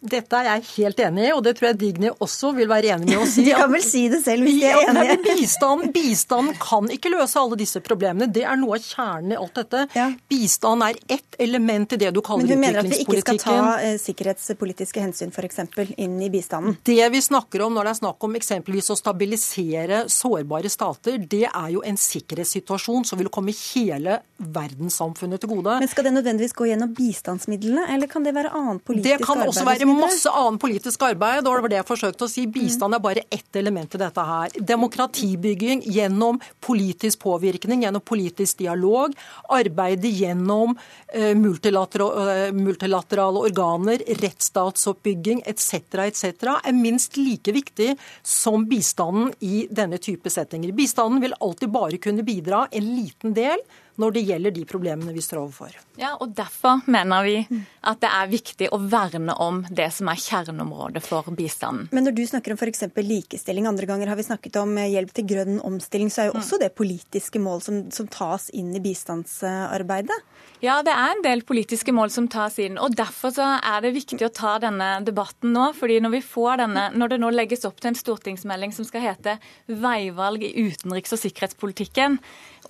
[0.00, 3.10] Dette er jeg helt enig i, og det tror jeg Digny også vil være enig
[3.10, 3.44] med å si.
[3.50, 5.10] De kan vel si det selv hvis de er enige.
[5.10, 8.30] Ja, bistand, bistand kan ikke løse alle disse problemene.
[8.32, 9.82] Det er noe av kjernen i alt dette.
[9.98, 10.06] Ja.
[10.32, 12.56] Bistand er ett element i det du kaller utviklingspolitikken.
[12.56, 15.60] Men du mener at vi ikke skal ta eh, sikkerhetspolitiske hensyn f.eks.
[16.00, 16.78] inn i bistanden?
[16.86, 21.44] Det vi snakker om når det er snakk om eksempelvis å stabilisere sårbare stater, det
[21.50, 25.76] er jo en sikkerhetssituasjon som vil komme hele verdenssamfunnet til gode.
[25.84, 29.20] Men skal det nødvendigvis gå gjennom bistandsmidlene, eller kan det være annet politisk arbeid?
[29.20, 32.30] Det kan også være masse annet politisk arbeid, og det var det jeg forsøkte å
[32.30, 32.46] si.
[32.50, 34.54] Bistand er bare ett element i dette her.
[34.70, 39.14] Demokratibygging gjennom politisk påvirkning, gjennom politisk dialog.
[39.52, 40.76] Arbeide gjennom
[41.12, 46.06] eh, multilaterale, multilaterale organer, rettsstatsoppbygging etc.
[46.06, 46.24] etc.
[46.60, 50.74] er minst like viktig som bistanden i denne type settinger.
[50.76, 53.62] Bistanden vil alltid bare kunne bidra en liten del
[54.00, 55.76] når det gjelder de problemene vi står overfor.
[56.00, 57.36] Ja, og Derfor mener vi
[57.84, 61.88] at det er viktig å verne om det som er kjerneområdet for bistanden.
[61.92, 62.86] Men når du snakker om f.eks.
[62.96, 66.38] likestilling, andre ganger har vi snakket om eh, hjelp til grønn omstilling, så er jo
[66.40, 70.16] også det politiske mål som, som tas inn i bistandsarbeidet?
[70.64, 72.78] Ja, det er en del politiske mål som tas inn.
[72.80, 75.70] og Derfor så er det viktig å ta denne debatten nå.
[75.76, 79.04] fordi når, vi får denne, når det nå legges opp til en stortingsmelding som skal
[79.04, 82.18] hete 'Veivalg i utenriks- og sikkerhetspolitikken',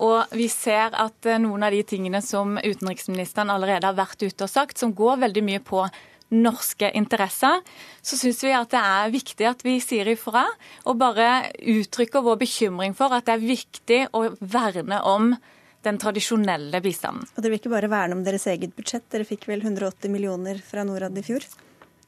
[0.01, 4.47] og vi ser at eh, noen av de tingene som utenriksministeren allerede har vært ute
[4.47, 5.85] og sagt, som går veldig mye på
[6.31, 7.59] norske interesser,
[8.01, 10.45] så syns vi at det er viktig at vi sier ifra
[10.87, 15.33] og bare uttrykker vår bekymring for at det er viktig å verne om
[15.83, 17.27] den tradisjonelle bistanden.
[17.35, 20.61] Og Dere vil ikke bare verne om deres eget budsjett, dere fikk vel 180 millioner
[20.63, 21.45] fra Norad i fjor?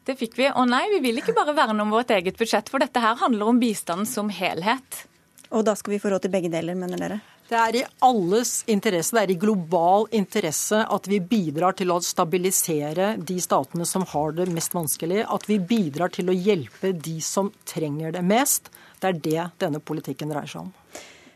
[0.03, 0.49] Det fikk vi.
[0.51, 3.49] Og nei, vi vil ikke bare verne om vårt eget budsjett, for dette her handler
[3.49, 5.05] om bistanden som helhet.
[5.53, 7.21] Og da skal vi få råd til begge deler, mener dere?
[7.53, 11.99] Det er i alles interesse, det er i global interesse at vi bidrar til å
[12.01, 15.19] stabilisere de statene som har det mest vanskelig.
[15.29, 18.71] At vi bidrar til å hjelpe de som trenger det mest.
[18.97, 20.71] Det er det denne politikken dreier seg om.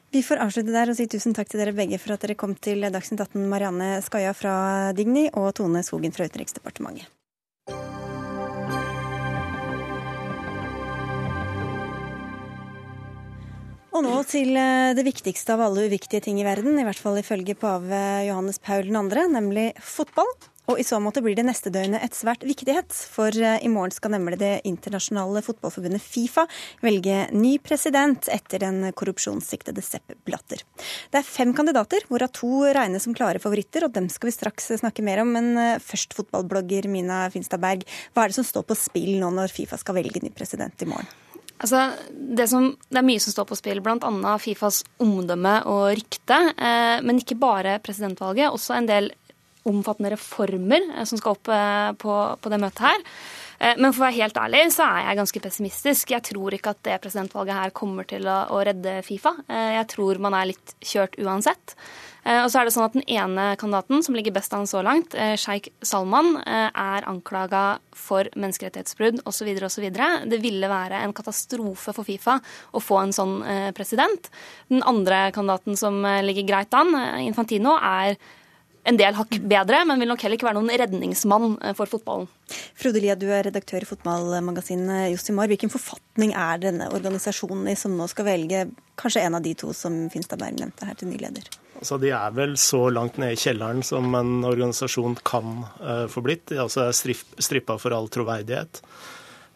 [0.10, 2.58] Vi får avslutte der og si tusen takk til dere begge for at dere kom
[2.58, 4.56] til Dagsnytt 18, Marianne Skaja fra
[4.98, 7.12] Digni og Tone Skogen fra Utenriksdepartementet.
[13.98, 17.18] Og nå til eh, det viktigste av alle uviktige ting i verden, i hvert fall
[17.18, 20.30] ifølge pave Johannes Paul 2., nemlig fotball.
[20.70, 23.96] Og i så måte blir det neste døgnet et svært viktighet, for eh, i morgen
[23.96, 26.46] skal nemlig det internasjonale fotballforbundet Fifa
[26.86, 30.62] velge ny president etter den korrupsjonssiktede Sepp Blatter.
[31.10, 34.76] Det er fem kandidater, hvorav to regnes som klare favoritter, og dem skal vi straks
[34.78, 35.34] snakke mer om.
[35.40, 39.34] Men eh, først fotballblogger Mina Finstad Berg, hva er det som står på spill nå
[39.40, 41.18] når Fifa skal velge ny president i morgen?
[41.58, 44.34] Altså, det, som, det, er mye som står på spill, bl.a.
[44.42, 46.38] Fifas omdømme og rykte.
[46.54, 49.10] Eh, men ikke bare presidentvalget, også en del
[49.68, 53.06] omfattende reformer eh, som skal opp eh, på, på, det møtet her.
[53.60, 56.12] Eh, men for å være helt ærlig så er jeg ganske pessimistisk.
[56.14, 59.34] Jeg tror ikke at det presidentvalget her kommer til å, å redde Fifa.
[59.48, 61.76] Eh, jeg tror man er litt kjørt uansett.
[62.28, 64.84] Eh, og så er det sånn at Den ene kandidaten som ligger best an så
[64.86, 69.52] langt, sjeik Salman, er anklaga for menneskerettighetsbrudd osv.
[69.68, 69.86] osv.
[70.28, 72.40] Det ville være en katastrofe for Fifa
[72.74, 73.38] å få en sånn
[73.78, 74.32] president.
[74.72, 76.94] Den andre kandidaten som ligger greit an,
[77.24, 78.18] Infantino, er
[78.88, 82.30] en del hakk bedre, men vil nok heller ikke være noen redningsmann for fotballen.
[82.78, 85.50] Frode Lia, du er redaktør i fotballmagasinet Jossimar.
[85.52, 88.66] Hvilken forfatning er denne organisasjonen i som nå skal velge
[89.00, 91.50] kanskje en av de to som Finstad Berg nevnte her til ny leder?
[91.78, 96.24] Altså, de er vel så langt nede i kjelleren som en organisasjon kan uh, få
[96.26, 96.48] blitt.
[96.50, 98.82] De altså er strippa for all troverdighet.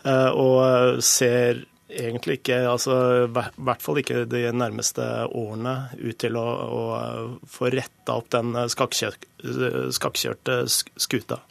[0.06, 6.38] Uh, og ser egentlig ikke, altså i hvert fall ikke de nærmeste årene, ut til
[6.39, 6.84] å, å
[7.49, 11.41] få retta opp den skakkjørte skuta.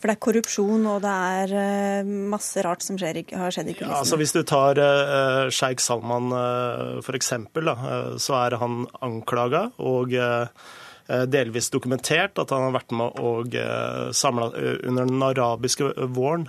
[0.00, 3.74] For det er korrupsjon og det er eh, masse rart som skjer, har skjedd i
[3.76, 3.92] kulissene.
[3.92, 9.66] Ja, altså hvis du tar uh, sjeik Salman uh, f.eks., uh, så er han anklaga
[9.76, 10.48] og uh,
[11.28, 13.56] delvis dokumentert at han har vært med og
[14.14, 14.44] samla
[14.86, 16.46] under den arabiske våren.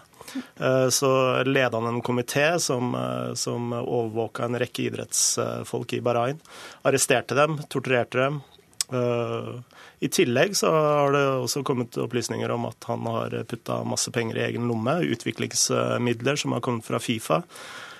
[0.91, 1.09] Så
[1.43, 2.93] ledet han en komité som,
[3.35, 6.39] som overvåka en rekke idrettsfolk i Bahrain.
[6.87, 8.41] Arresterte dem, torturerte dem,
[10.01, 14.39] i tillegg så har det også kommet opplysninger om at han har putta masse penger
[14.39, 14.95] i egen lomme.
[15.13, 17.43] Utviklingsmidler som har kommet fra Fifa,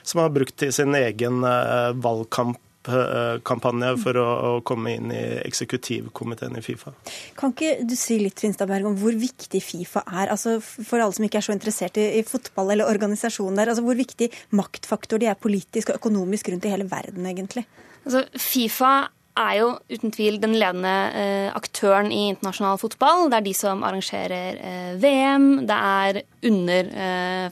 [0.01, 5.21] som har brukt til sin egen eh, valgkamp valgkampanje for å, å komme inn i
[5.43, 6.93] eksekutivkomiteen i Fifa.
[7.37, 10.31] Kan ikke du si litt Finstadberg, om hvor viktig Fifa er?
[10.33, 13.71] Altså For alle som ikke er så interessert i, i fotball eller organisasjonen der.
[13.73, 17.65] altså Hvor viktig maktfaktor de er politisk og økonomisk rundt i hele verden, egentlig?
[18.05, 18.93] Altså, Fifa
[19.41, 23.27] er jo uten tvil den ledende eh, aktøren i internasjonal fotball.
[23.31, 25.49] Det er de som arrangerer eh, VM.
[25.69, 26.87] Det er under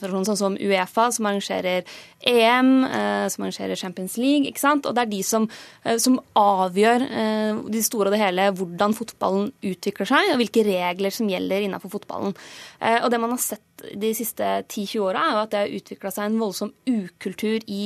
[0.01, 1.83] for sånn som Uefa som arrangerer
[2.19, 4.47] EM, eh, som arrangerer Champions League.
[4.47, 4.85] ikke sant?
[4.85, 5.47] Og det er de som,
[5.83, 10.65] eh, som avgjør eh, de store og det hele hvordan fotballen utvikler seg, og hvilke
[10.65, 12.35] regler som gjelder innenfor fotballen.
[12.79, 16.11] Og det man har sett de siste 10-20 åra, er jo at det har utvikla
[16.15, 17.83] seg en voldsom ukultur i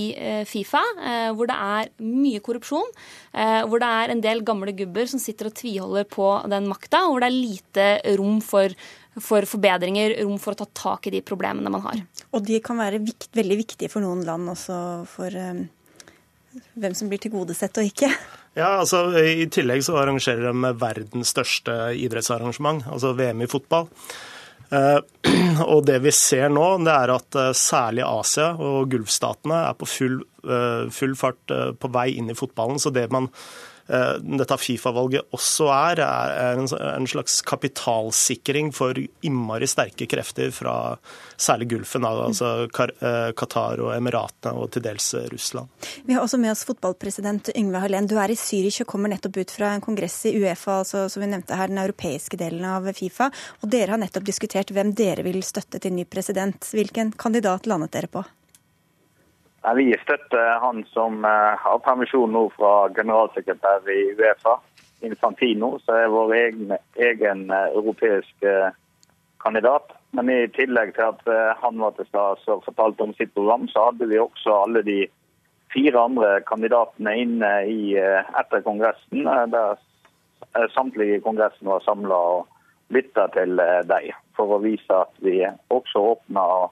[0.50, 0.82] Fifa,
[1.34, 2.92] hvor det er mye korrupsjon.
[3.34, 7.16] Hvor det er en del gamle gubber som sitter og tviholder på den makta, og
[7.16, 7.88] hvor det er lite
[8.22, 8.78] rom for
[9.22, 12.02] for forbedringer, rom for å ta tak i de problemene man har.
[12.34, 14.78] Og de kan være vikt, veldig viktige for noen land også
[15.10, 15.66] for um,
[16.74, 18.10] hvem som blir tilgodesett og ikke?
[18.58, 23.90] Ja, altså I tillegg så arrangerer de verdens største idrettsarrangement, altså VM i fotball.
[24.74, 25.00] Uh,
[25.74, 29.90] og det vi ser nå, det er at uh, særlig Asia og gulvstatene er på
[29.90, 30.18] full,
[30.50, 32.82] uh, full fart på vei inn i fotballen.
[32.82, 40.08] Så det man Eh, dette Fifa-valget også er, er en slags kapitalsikring for innmari sterke
[40.10, 40.76] krefter fra
[41.36, 45.72] særlig Gulfen, altså eh, Qatar og Emiratene og til dels eh, Russland.
[46.06, 48.08] Vi har også med oss fotballpresident Yngve Hallén.
[48.08, 51.24] Du er i Zürich og kommer nettopp ut fra en kongress i Uefa, altså, som
[51.24, 53.30] vi nevnte her, den europeiske delen av Fifa.
[53.62, 56.72] Og dere har nettopp diskutert hvem dere vil støtte til ny president.
[56.74, 58.24] Hvilken kandidat landet dere på?
[59.72, 64.58] Vi støtter han som eh, har permisjon nå fra generalsekretær i Uefa,
[65.08, 68.74] Infantino, som er vår egen, egen eh, europeiske
[69.44, 69.96] kandidat.
[70.12, 73.70] Men i tillegg til at eh, han var til stede og fortalte om sitt program,
[73.72, 75.00] så hadde vi også alle de
[75.74, 79.80] fire andre kandidatene inne i, etter kongressen, der
[80.76, 83.58] samtlige kongressen var samla og lytta til
[83.90, 85.40] dem, for å vise at vi
[85.74, 86.68] også åpner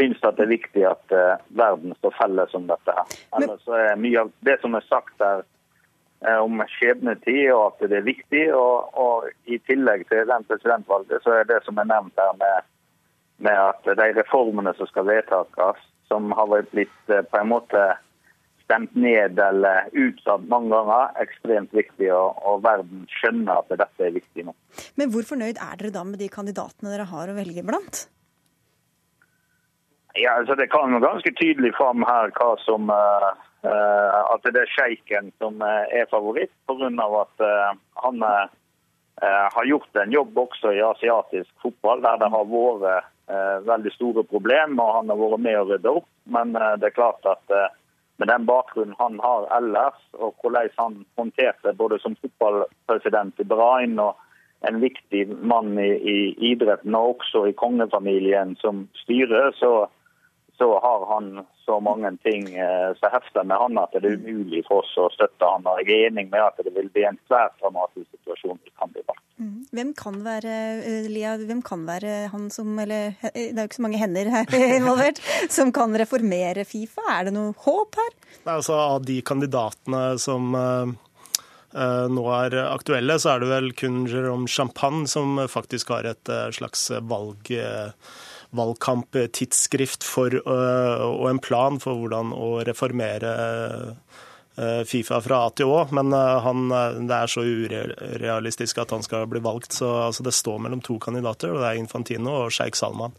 [0.00, 2.96] syns at det er viktig at uh, verden står felles om dette.
[2.96, 3.16] her.
[3.38, 8.00] Ellers er mye av det som er sagt der uh, om skjebnetid, og at det
[8.00, 8.44] er viktig.
[8.56, 12.70] Og, og, i tillegg til den presidentvalget, så er det som er nevnt her med,
[13.46, 17.90] med at de reformene som skal vedtakes, som har blitt uh, på en måte
[18.70, 22.12] stemt ned eller utsatt mange ganger, ekstremt viktig.
[22.14, 24.54] Og, og, verden skjønner at dette er viktig nå.
[25.00, 28.06] Men hvor fornøyd er dere da med de kandidatene dere har å velge blant?
[30.14, 33.30] Ja, altså Det kan ganske tydelig fram her hva som uh,
[33.62, 36.88] at det er sjeiken som uh, er favoritt, pga.
[37.20, 38.24] at uh, han
[39.20, 44.80] har gjort en jobb også i asiatisk fotball, der det har vært veldig store problemer,
[44.80, 46.06] og han har vært med å rydde opp.
[46.24, 47.52] Men det er klart at
[48.16, 54.00] med den bakgrunnen han har ellers, og hvordan han håndterte både som fotballpresident i Brain
[54.00, 54.16] og
[54.68, 56.18] en viktig mann i, i
[56.52, 59.88] idretten, og også i kongefamilien som styrer, så
[60.60, 64.60] så har han så mange ting eh, som hefter med han at det er umulig
[64.66, 65.64] for oss å støtte han.
[65.64, 68.92] Og jeg er enig med at det vil bli en svært dramatisk situasjon hvis han
[68.92, 69.24] blir valgt.
[69.40, 69.54] Mm.
[69.78, 73.68] Hvem kan være eh, Lia, hvem kan være han som eller eh, Det er jo
[73.70, 77.06] ikke så mange hender her involvert, som kan reformere Fifa?
[77.14, 78.16] Er det noe håp her?
[78.42, 80.92] Nei, altså Av de kandidatene som uh,
[82.12, 86.90] nå er aktuelle, så er det vel kun Jérôme Champagne som faktisk har et slags
[87.08, 87.48] valg.
[88.56, 90.42] Valgkamptidsskrift øh,
[91.06, 93.34] og en plan for hvordan å reformere
[94.58, 96.66] øh, Fifa fra A til Å, men øh, han,
[97.06, 99.78] det er så urealistisk at han skal bli valgt.
[99.78, 103.14] Så altså, det står mellom to kandidater, og det er Infantino og Sheikh Salman.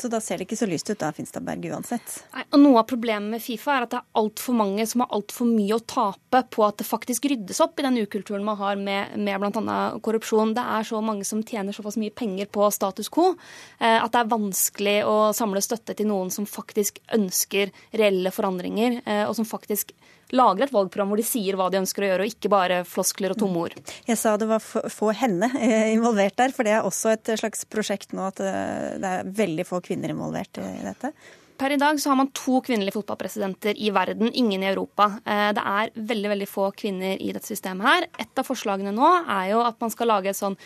[0.00, 2.16] Så da ser det ikke så lyst ut da, Finstadberg, uansett.
[2.34, 5.12] Nei, og Noe av problemet med Fifa er at det er altfor mange som har
[5.16, 8.80] altfor mye å tape på at det faktisk ryddes opp i den ukulturen man har
[8.80, 9.78] med, med bl.a.
[10.04, 10.54] korrupsjon.
[10.56, 14.22] Det er så mange som tjener såpass mye penger på status quo eh, at det
[14.22, 19.48] er vanskelig å samle støtte til noen som faktisk ønsker reelle forandringer, eh, og som
[19.48, 19.94] faktisk
[20.34, 23.34] lager et valgprogram hvor de sier hva de ønsker å gjøre, og ikke bare floskler
[23.34, 23.78] og tomme ord.
[24.08, 27.64] Jeg sa det var få henne eh, involvert der, for det er også et slags
[27.70, 31.14] prosjekt nå at eh, det er veldig få kvinner involvert i dette.
[31.54, 35.06] Per i dag så har man to kvinnelige fotballpresidenter i verden, ingen i Europa.
[35.22, 38.08] Eh, det er veldig veldig få kvinner i dette systemet her.
[38.24, 40.58] Et av forslagene nå er jo at man skal lage et sånn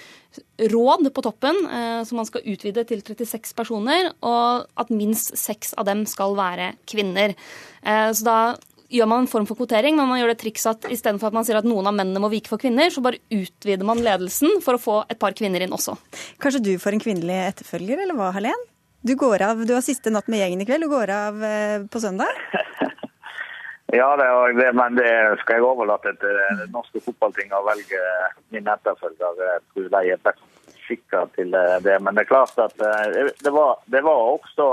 [0.72, 1.57] råd på toppen,
[2.07, 6.74] som man skal utvide til 36 personer, og at minst seks av dem skal være
[6.86, 7.32] kvinner.
[7.80, 8.36] Så da
[8.93, 11.47] gjør man en form for kvotering, men man gjør det triks at istedenfor at man
[11.47, 14.78] sier at noen av mennene må vike for kvinner, så bare utvider man ledelsen for
[14.78, 15.97] å få et par kvinner inn også.
[16.43, 18.66] Kanskje du får en kvinnelig etterfølger, eller hva, Helen?
[19.07, 21.78] Du går av, du har siste natt med gjengen i kveld, du går av eh,
[21.91, 22.32] på søndag?
[23.89, 24.24] Ja, det,
[24.61, 28.01] det, men det skal jeg overlate til det norske fotballting å velge
[28.53, 29.39] min etterfølger.
[29.41, 30.43] Jeg tror de er best
[30.89, 31.97] skikka til det.
[32.05, 34.68] Men det er klart at eh, det var, det var også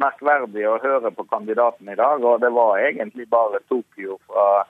[0.00, 2.24] merkverdig å høre på kandidaten i dag.
[2.24, 4.64] Og det var egentlig bare Tokyo fra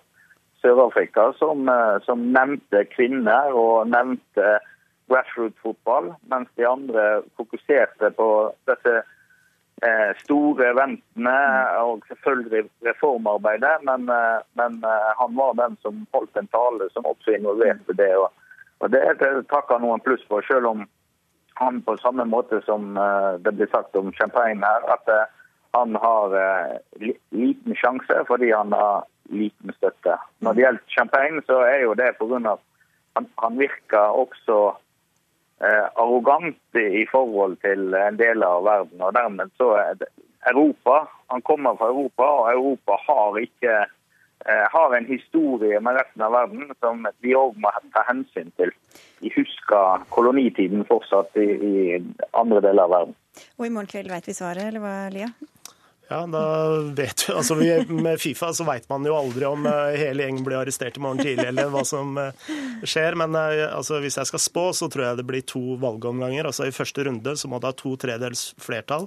[0.63, 4.59] Sør-Afrika som, eh, som, nevnte kvinner og nevnte
[5.11, 8.29] grassroot-fotball, mens de andre fokuserte på
[8.71, 9.01] disse
[9.83, 11.37] Eh, store eventene
[11.81, 13.79] og selvfølgelig reformarbeidet.
[13.89, 14.73] Men, eh, men,
[15.21, 18.13] han var den som holdt en tale som også involverte det.
[18.17, 18.29] Og,
[18.81, 19.01] og det
[19.49, 20.85] takker noen pluss på, selv om
[21.61, 22.95] han på samme måte som
[23.45, 25.11] det blir sagt om champagne her, at
[25.77, 26.33] han har
[27.31, 30.17] liten sjanse fordi han har liten støtte.
[30.41, 32.41] Når det gjelder champagne, så er jo det pga.
[32.55, 32.65] at
[33.17, 34.61] han, han virker også
[35.61, 39.03] Eh, arrogant i forhold til en del av verden.
[39.05, 40.07] og dermed så er det
[40.49, 43.91] Europa, Han kommer fra Europa, og Europa har ikke eh,
[44.47, 48.73] har en historie med resten av verden som vi òg må ta hensyn til.
[49.21, 51.75] Vi husker kolonitiden fortsatt i, i
[52.33, 53.17] andre deler av verden.
[53.61, 55.29] Og i morgen kveld vet vi svaret, eller hva, Lia?
[56.11, 56.43] Ja, da
[56.97, 60.43] vet vi, altså vi, Med Fifa så vet man jo aldri om uh, hele gjengen
[60.47, 62.51] blir arrestert i morgen tidlig, eller hva som uh,
[62.83, 63.15] skjer.
[63.21, 66.51] Men altså, hvis jeg skal spå, så tror jeg det blir to valgomganger.
[66.51, 69.07] Altså I første runde så må det ha to tredels flertall.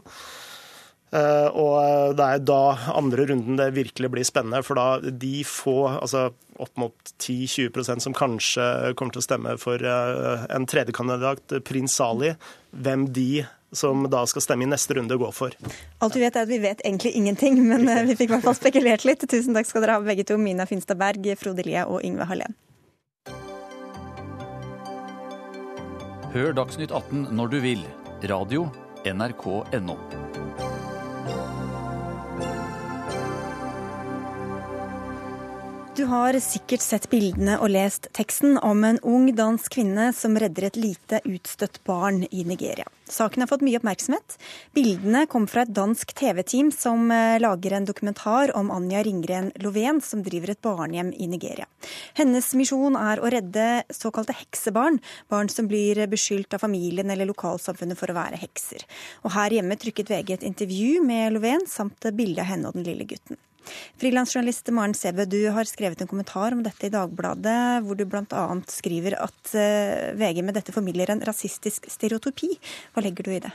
[1.13, 6.31] Og det er da andre runden det virkelig blir spennende, for da de få, altså
[6.61, 8.65] opp mot 10-20% som kanskje
[8.97, 12.33] kommer til å stemme for en tredjekandidat, prins Sali,
[12.73, 13.43] hvem de
[13.75, 15.55] som da skal stemme i neste runde, går for.
[15.99, 18.45] Alt vi vet er at vi vet egentlig ingenting, men eh, vi fikk i hvert
[18.45, 19.25] fall spekulert litt.
[19.29, 22.57] Tusen takk skal dere ha begge to, Mina Finstad Berg, Frode Lie og Yngve Hallén.
[26.33, 27.83] Hør Dagsnytt 18 når du vil.
[28.29, 28.69] Radio
[29.05, 29.97] NRK.no.
[35.93, 40.65] Du har sikkert sett bildene og lest teksten om en ung dansk kvinne som redder
[40.65, 42.87] et lite utstøtt barn i Nigeria.
[43.05, 44.39] Saken har fått mye oppmerksomhet.
[44.73, 50.01] Bildene kom fra et dansk TV-team som eh, lager en dokumentar om Anja Ringgren Lovén,
[50.01, 51.69] som driver et barnehjem i Nigeria.
[52.17, 54.97] Hennes misjon er å redde såkalte heksebarn,
[55.29, 58.81] barn som blir beskyldt av familien eller lokalsamfunnet for å være hekser.
[59.21, 62.89] Og her hjemme trykket VG et intervju med Lovén samt bilde av henne og den
[62.89, 63.37] lille gutten.
[64.01, 68.45] Frilansjournalist Maren Sebø, du har skrevet en kommentar om dette i Dagbladet, hvor du bl.a.
[68.71, 72.53] skriver at eh, VG med dette formidler en rasistisk stereotypi.
[72.93, 73.53] Hva legger du i det?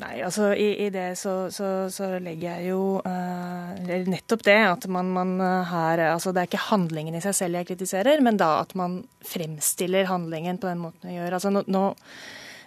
[0.00, 4.86] Nei, altså i, i det så, så, så, legger jeg jo uh, nettopp det at
[4.88, 8.40] man, man eh, her Altså det er ikke handlingen i seg selv jeg kritiserer, men
[8.40, 11.36] da at man fremstiller handlingen på den måten vi gjør.
[11.36, 11.90] Altså nå, nå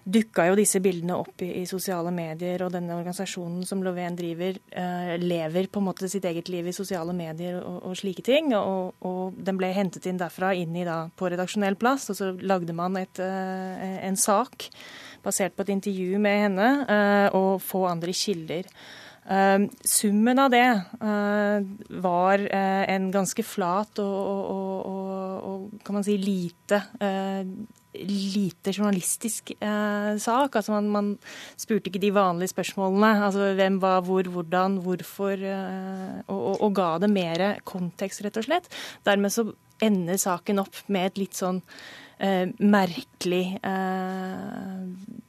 [0.05, 4.59] dukka jo disse bildene opp i, i, sosiale medier, og denne organisasjonen som Lovén driver,
[4.69, 8.53] eh, lever på en måte sitt eget liv i sosiale medier og, og slike ting.
[8.57, 12.29] Og, og, den ble hentet inn derfra inn i da, på redaksjonell plass, og så
[12.37, 14.69] lagde man et, eh, en sak
[15.25, 18.69] basert på et intervju med henne eh, og få andre kilder.
[19.25, 20.67] Uh, summen av det
[21.01, 21.63] uh,
[21.97, 26.77] var uh, en ganske flat og, og, og, kan man si lite
[28.03, 30.55] lite journalistisk eh, sak.
[30.55, 31.11] Altså man, man,
[31.59, 33.11] spurte ikke de vanlige spørsmålene.
[33.27, 35.35] Altså hvem, hva, hvor, hvordan, hvorfor.
[35.35, 38.71] Eh, og, og, og, ga det mer kontekst, rett og slett.
[39.07, 39.49] Dermed så
[39.83, 41.61] ender saken opp med et litt sånn
[42.23, 45.23] eh, merkelig eh,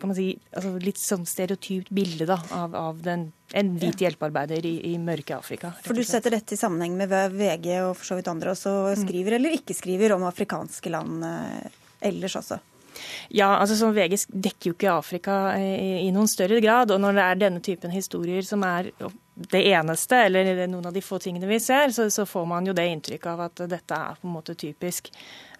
[0.00, 3.26] kan man si, altså litt sånn stereotypt bilde da, av, av den,
[3.56, 5.74] en hvit hjelpearbeider i, i mørke Afrika.
[5.84, 9.36] For Du setter dette i sammenheng med VG og for så vidt andre også skriver
[9.36, 9.38] mm.
[9.38, 12.60] eller ikke skriver om afrikanske land eh, ellers også?
[13.30, 16.90] Ja, altså som VG dekker jo ikke Afrika i, i, noen større grad.
[16.90, 18.90] Og når det er denne typen historier som er
[19.48, 22.74] det eneste, eller noen av de få tingene vi ser, så, så får man jo
[22.76, 25.08] det inntrykk av at dette er på en måte typisk.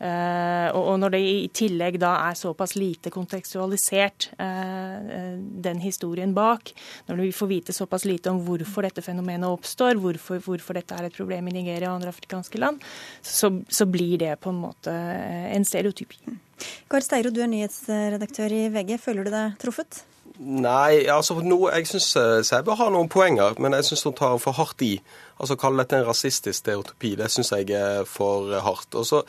[0.01, 6.72] Uh, og, når det i tillegg da er såpass lite kontekstualisert, uh, den historien bak,
[7.09, 11.09] når vi får vite såpass lite om hvorfor dette fenomenet oppstår, hvorfor, hvorfor dette er
[11.09, 12.85] et problem i Nigeria og andre afrikanske land,
[13.22, 16.20] så, så blir det på en måte en stereotypi.
[16.91, 18.97] Kari Steiro, du er nyhetsredaktør i VG.
[19.01, 20.03] Føler du deg truffet?
[20.41, 24.38] Nei, altså no, jeg syns eh, Sæbø har noen poenger, men jeg syns hun tar
[24.41, 24.95] for hardt i.
[25.36, 28.97] Altså Kalle dette en rasistisk stereotypi, det syns jeg er for hardt.
[28.97, 29.20] Og så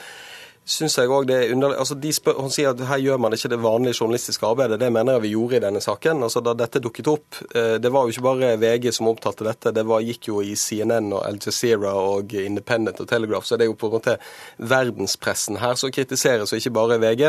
[0.72, 3.52] syns jeg òg det er underlig altså spør, Hun sier at her gjør man ikke
[3.52, 4.80] det vanlige journalistiske arbeidet.
[4.80, 6.24] Det mener jeg vi gjorde i denne saken.
[6.24, 9.74] Altså Da dette dukket opp, eh, det var jo ikke bare VG som omtalte dette,
[9.76, 13.66] det var, gikk jo i CNN og Al Jazeera og Independent og Telegraph, så det
[13.66, 14.18] er jo på en måte
[14.58, 17.26] verdenspressen her som kritiseres, og ikke bare VG.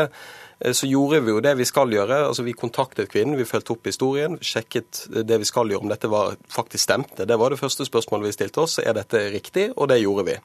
[0.59, 2.23] Eh, så gjorde vi jo det vi skal gjøre.
[2.27, 6.09] altså Vi kontaktet kvinnen, vi fulgte opp historien, sjekket det vi skal gjøre, om dette
[6.11, 7.27] var faktisk stemte.
[7.27, 8.79] Det var det første spørsmålet vi stilte oss.
[8.79, 9.71] Er dette riktig?
[9.75, 10.39] Og det gjorde vi.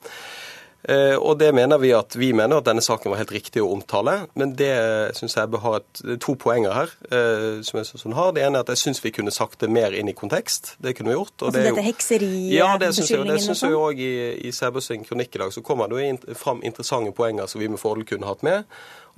[0.86, 3.70] Eh, og det mener Vi at vi mener at denne saken var helt riktig å
[3.74, 4.28] omtale.
[4.38, 4.72] Men det
[5.18, 6.94] syns jeg bør ha et, to poenger her.
[7.10, 8.32] Eh, som jeg synes hun har.
[8.36, 10.76] Det ene er at jeg syns vi kunne sagt det mer inn i kontekst.
[10.78, 11.34] Det kunne vi gjort.
[11.40, 13.26] Og altså det dette hekseri Ja, det syns jeg.
[13.26, 14.14] Det syns jeg òg i,
[14.48, 15.52] i Sæbøs kronikk i dag.
[15.52, 18.64] Så kommer det jo fram interessante poenger som vi med fordel kunne hatt med.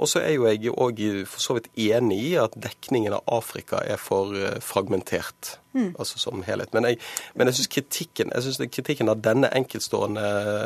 [0.00, 3.82] Og så er jo jeg òg for så vidt enig i at dekningen av Afrika
[3.84, 5.58] er for eh, fragmentert.
[5.72, 5.94] Mm.
[5.98, 6.72] altså som helhet.
[6.74, 6.96] Men jeg,
[7.38, 8.32] men jeg syns kritikken,
[8.74, 10.24] kritikken, av denne enkeltstående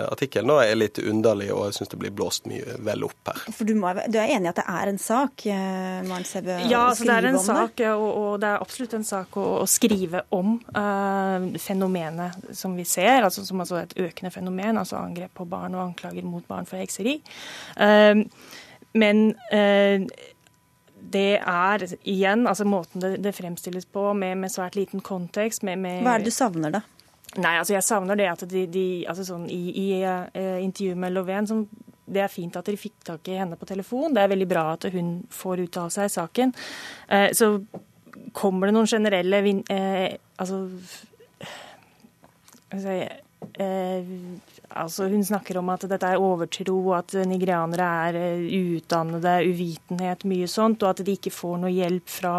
[0.09, 3.43] artikkelen er litt underlig, og jeg syns det blir blåst mye vel opp her.
[3.53, 6.57] For Du, må, du er enig i at det er en sak, eh, Maren Sebbe?
[6.73, 9.69] Ja, altså det er en sak, og, og, det er absolutt en sak å, å
[9.69, 15.37] skrive om uh, fenomenet som vi ser, altså som altså et økende fenomen, altså angrep
[15.37, 17.19] på barn og anklager mot barn for hekseri.
[17.77, 18.25] Uh,
[18.95, 20.05] men eh,
[21.15, 25.65] det er igjen altså måten det, det fremstilles på, med, med, svært liten kontekst.
[25.67, 26.83] Med, med Hva er det du savner, da?
[27.35, 31.15] Nei, altså Jeg savner det at de, de altså sånn, I, i uh, intervjuet med
[31.17, 31.65] Lovén som
[32.05, 34.13] det er fint at dere fikk tak i henne på telefon.
[34.15, 36.53] Det er veldig bra at hun får uttale seg i saken.
[37.09, 37.55] Uh, så
[38.37, 39.41] kommer det noen generelle
[39.73, 40.11] uh,
[40.43, 40.61] altså,
[42.75, 42.99] altså
[44.71, 50.49] Altså, hun snakker om at dette er overtro, at nigerianere er eh, uutdannede, uvitenhet, mye
[50.51, 52.37] sånt, og at de ikke får noe hjelp fra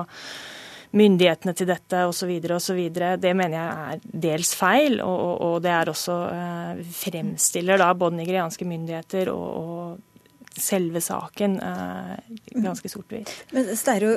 [0.96, 2.32] myndighetene til dette osv.
[2.56, 2.82] osv.
[3.20, 8.22] Det mener jeg er dels feil, og, og det er også eh, fremstiller da både
[8.22, 10.15] nigerianske myndigheter og, og
[10.62, 12.16] selve saken eh,
[12.64, 13.32] ganske sort-hvitt.
[13.52, 14.16] Men Steiro,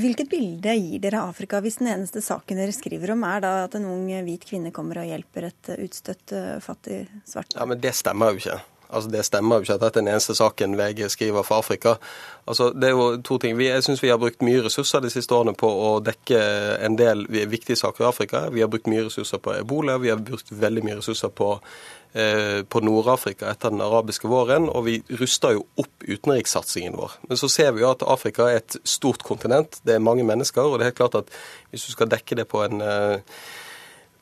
[0.00, 3.76] hvilket bilde gir dere Afrika hvis den eneste saken dere skriver om er da at
[3.78, 7.94] en ung hvit kvinne kommer og hjelper et utstøtt eh, fattig svart Ja, Men det
[7.98, 8.60] stemmer jo ikke.
[8.92, 11.94] Altså, Det stemmer jo ikke at dette er den eneste saken VG skriver for Afrika.
[12.46, 13.58] Altså, det er jo to ting.
[13.58, 16.42] Vi, jeg syns vi har brukt mye ressurser de siste årene på å dekke
[16.86, 18.48] en del viktige saker i Afrika.
[18.50, 21.56] Vi har brukt mye ressurser på ebola, vi har brukt veldig mye ressurser på
[22.12, 27.12] Eh, på Nord-Afrika etter den arabiske våren, og vi ruster jo opp utenrikssatsingen vår.
[27.28, 30.66] Men så ser vi jo at Afrika er et stort kontinent, det er mange mennesker,
[30.66, 31.30] og det er helt klart at
[31.70, 33.38] hvis du skal dekke det på en eh,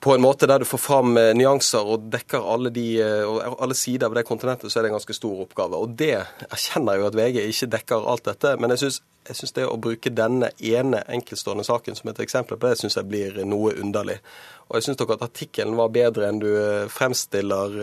[0.01, 4.07] på en måte der du får fram eh, nyanser og dekker alle, de, alle sider
[4.07, 5.79] av det kontinentet, så er det en ganske stor oppgave.
[5.79, 6.15] Og det
[6.49, 8.55] erkjenner jo at VG ikke dekker alt dette.
[8.63, 12.79] Men jeg syns det å bruke denne ene enkeltstående saken som et eksempel på det,
[12.81, 14.21] syns jeg blir noe underlig.
[14.69, 17.75] Og jeg syns nok at artikkelen var bedre enn du eh, fremstiller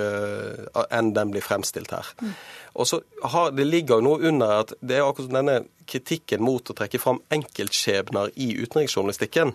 [0.85, 2.13] enn den blir fremstilt her.
[2.21, 2.37] Mm.
[2.75, 5.59] Og så har, Det ligger jo noe under at det er akkurat denne
[5.89, 9.53] kritikken mot å trekke fram enkeltskjebner i utenriksjournalistikken.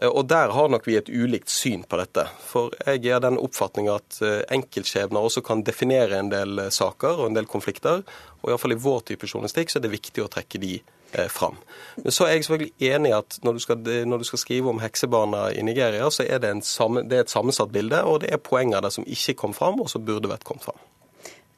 [0.00, 2.26] Eh, og Der har nok vi et ulikt syn på dette.
[2.44, 4.20] For jeg er den oppfatning at
[4.50, 8.02] enkeltskjebner også kan definere en del saker og en del konflikter.
[8.40, 10.78] Og iallfall i vår type journalistikk så er det viktig å trekke de
[11.12, 11.56] Eh, fram.
[11.96, 14.70] Men så er jeg selvfølgelig enig i at når du, skal, når du skal, skrive
[14.70, 18.30] om heksebarna i Nigeria, så er det, samme, det er et sammensatt bilde, og det
[18.30, 20.78] er poenger der som ikke kom fram, og som burde vært kommet fram.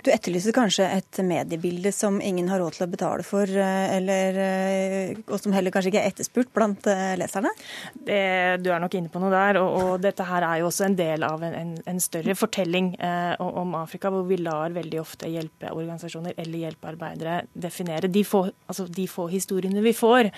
[0.03, 4.38] Du etterlyser kanskje et mediebilde som ingen har råd til å betale for, eh, eller,
[4.42, 7.53] eh, og som heller kanskje ikke er etterspurt blant eh, leserne?
[7.94, 9.61] Det, du er nok inne på noe der.
[9.61, 12.96] Og, og, dette her er jo også en del av en, en, en større fortelling
[12.98, 18.88] eh, om Afrika, hvor vi lar veldig ofte hjelpeorganisasjoner eller hjelpearbeidere definere de få, altså
[18.90, 20.32] de få historiene vi får.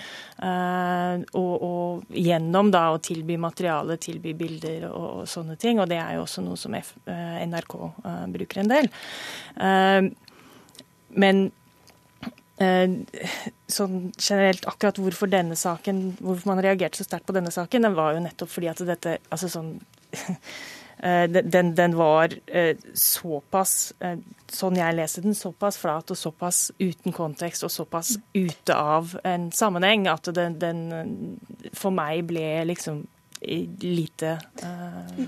[0.45, 5.81] Eh, og, og, gjennom da å tilby materiale, tilby bilder og, og, sånne ting.
[5.81, 8.93] Og det er jo også noe som F, NRK eh, bruker en del.
[9.55, 10.07] Eh,
[11.15, 11.43] men
[12.59, 12.95] eh,
[13.71, 17.97] sånn generelt akkurat hvorfor denne saken, hvorfor man reagerte så sterkt på denne saken, den
[17.97, 19.71] var jo nettopp fordi at dette altså sånn
[21.05, 22.35] eh, den, den, var
[22.99, 23.93] såpass,
[24.51, 29.49] sånn jeg leser den, såpass flat og såpass uten kontekst og såpass ute av en
[29.55, 30.85] sammenheng at den, den
[31.73, 33.05] for meg ble liksom
[33.45, 35.25] lite uh,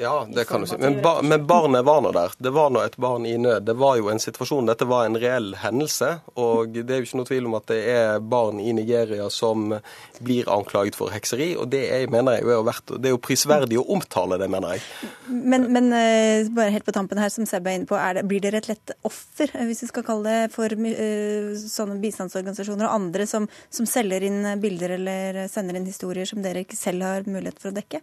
[0.00, 0.76] ja, det kan du si.
[0.78, 2.32] Men, bar, men barnet var nå der.
[2.38, 3.62] Det var nå et barn i nød.
[3.66, 6.08] Det var jo en situasjon, Dette var en reell hendelse.
[6.40, 9.74] Og det er jo ikke noe tvil om at det er barn i Nigeria som
[10.22, 11.52] blir anklaget for hekseri.
[11.60, 14.76] Og det er, mener jeg, er, verdt, det er jo prisverdig å omtale det, mener
[14.76, 15.10] jeg.
[15.28, 18.26] Men, men eh, bare helt på tampen her, som Seb er inne på, er det,
[18.30, 22.88] blir dere et lett offer, eh, hvis vi skal kalle det, for uh, sånne bistandsorganisasjoner
[22.88, 27.06] og andre som, som selger inn bilder eller sender inn historier som dere ikke selv
[27.06, 28.02] har mulighet for å dekke?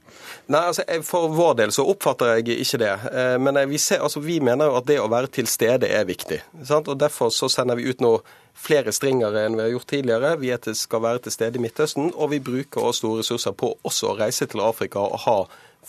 [0.51, 2.91] Nei, altså For vår del så så oppfatter jeg ikke det.
[3.39, 6.41] Men vi, ser, altså, vi mener jo at det å være til stede er viktig.
[6.67, 6.91] Sant?
[6.91, 8.17] Og Derfor så sender vi ut nå
[8.59, 10.33] flere stringere enn vi har gjort tidligere.
[10.41, 14.11] Vi skal være til stede i Midtøsten, og vi bruker også store ressurser på også
[14.11, 15.39] å reise til Afrika og ha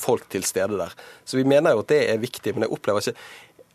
[0.01, 0.95] folk til stede der.
[1.26, 3.18] Så vi mener jo at det er viktig, men jeg opplever ikke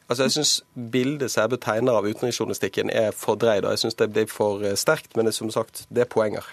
[0.05, 0.51] Altså, jeg syns
[0.93, 3.65] bildet Sæbø tegner av utenriksjournalistikken er fordreid.
[3.65, 6.45] og Jeg syns det blir for eh, sterkt, men det, som sagt, det er poenger.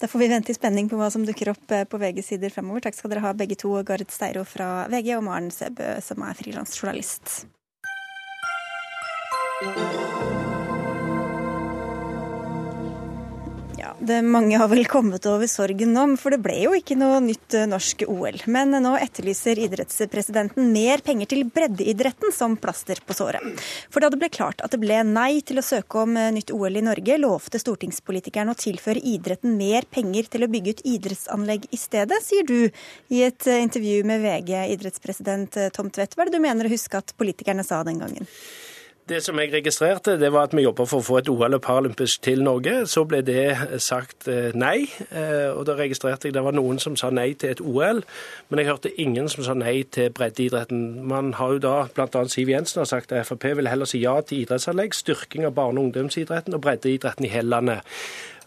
[0.00, 2.54] Da får vi vente i spenning på hva som dukker opp eh, på VGs sider
[2.54, 2.86] fremover.
[2.86, 6.38] Takk skal dere ha begge to, Gard Steiro fra VG og Maren Sæbø, som er
[6.38, 7.40] frilansjournalist.
[14.00, 17.56] Det mange har vel kommet over sorgen nå, for det ble jo ikke noe nytt
[17.58, 18.38] eh, norsk OL.
[18.50, 23.60] Men nå etterlyser idrettspresidenten mer penger til breddeidretten som plaster på såret.
[23.92, 26.54] For da det ble klart at det ble nei til å søke om eh, nytt
[26.56, 31.68] OL i Norge, lovte stortingspolitikerne å tilføre idretten mer penger til å bygge ut idrettsanlegg
[31.68, 32.58] i stedet, sier du
[33.12, 36.16] i et eh, intervju med VG, idrettspresident Tom Tvedt.
[36.16, 38.28] Hva er det du mener å huske at politikerne sa den gangen?
[39.10, 41.62] Det som jeg registrerte, det var at vi jobba for å få et OL og
[41.64, 42.84] Paralympisk til Norge.
[42.86, 46.94] Så ble det sagt eh, nei, eh, og da registrerte jeg det var noen som
[46.94, 48.04] sa nei til et OL.
[48.52, 50.84] Men jeg hørte ingen som sa nei til breddeidretten.
[51.10, 52.22] Man har jo da, bl.a.
[52.30, 55.82] Siv Jensen har sagt at Frp vil heller si ja til idrettsanlegg, styrking av barne-
[55.82, 57.98] og ungdomsidretten og breddeidretten i hele landet.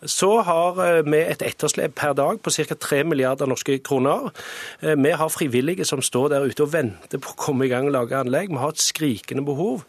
[0.10, 2.80] Så har eh, vi et etterslep per dag på ca.
[2.84, 4.32] 3 milliarder norske kroner.
[4.82, 7.96] Vi har frivillige som står der ute og venter på å komme i gang og
[7.96, 8.52] lage anlegg.
[8.52, 9.84] Vi har et skrikende behov.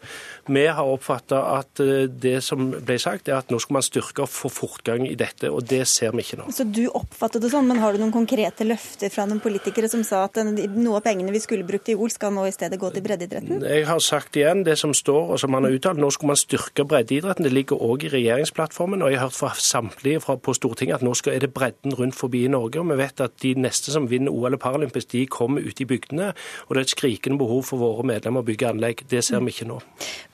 [0.47, 4.25] Vi har oppfatta at eh, det som ble sagt, er at nå skal man styrke
[4.25, 6.51] og få fortgang i dette, og det ser vi ikke nå.
[6.53, 10.03] Så du oppfattet det sånn, men har du noen konkrete løfter fra noen politikere som
[10.05, 12.91] sa at noe av pengene vi skulle brukt i OL, skal nå i stedet gå
[12.93, 13.65] til breddeidretten?
[13.65, 16.01] Jeg har sagt igjen det som står og som man har uttalt.
[16.01, 17.47] Nå skal man styrke breddeidretten.
[17.47, 21.05] Det ligger òg i regjeringsplattformen, og jeg har hørt fra samtlige fra, på Stortinget at
[21.05, 22.79] nå skal, er det bredden rundt forbi i Norge.
[22.79, 25.87] og Vi vet at de neste som vinner OL og Paralympics, de kommer ut i
[25.89, 26.31] bygdene.
[26.67, 29.05] Og det er et skrikende behov for våre medlemmer å bygge anlegg.
[29.09, 29.79] Det ser vi ikke nå.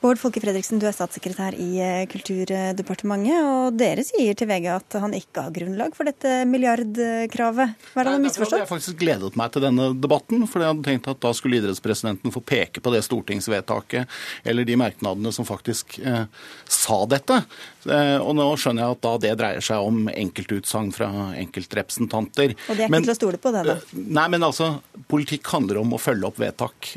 [0.01, 4.97] Bård Folke Fredriksen, du er statssekretær i eh, Kulturdepartementet, og dere sier til VG at
[5.03, 7.75] han ikke har grunnlag for dette milliardkravet.
[7.93, 8.57] Hva er det han har misforstått?
[8.59, 11.61] Jeg har faktisk gledet meg til denne debatten, for jeg hadde tenkt at da skulle
[11.61, 16.25] idrettspresidenten få peke på det stortingsvedtaket eller de merknadene som faktisk eh,
[16.65, 17.41] sa dette.
[17.89, 21.09] Eh, og nå skjønner jeg at da det dreier seg om enkeltutsagn fra
[21.39, 22.55] enkeltrepresentanter.
[22.55, 23.75] Og det er ikke men, til å stole på, det da?
[23.77, 24.69] Eh, nei, men altså,
[25.11, 26.93] politikk handler om å følge opp vedtak.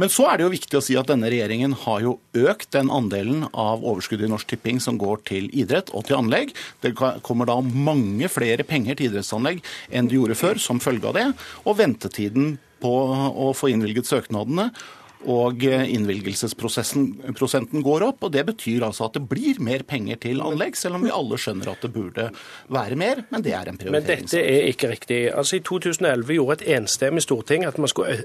[0.00, 2.92] Men så er det jo viktig å si at denne regjeringen har jo økt den
[2.92, 6.54] andelen av overskuddet i Norsk Tipping som går til idrett og til anlegg.
[6.84, 11.18] Det kommer da mange flere penger til idrettsanlegg enn det gjorde før, som følge av
[11.18, 11.26] det.
[11.64, 12.92] Og ventetiden på
[13.48, 14.68] å få innvilget søknadene
[15.26, 18.22] og innvilgelsesprosenten går opp.
[18.22, 21.38] og Det betyr altså at det blir mer penger til anlegg, selv om vi alle
[21.40, 22.30] skjønner at det burde
[22.68, 23.24] være mer.
[23.30, 23.92] Men det er en prioritering.
[23.92, 25.34] Men dette er ikke riktig.
[25.34, 28.24] Altså I 2011 gjorde et enstemmig storting at man skulle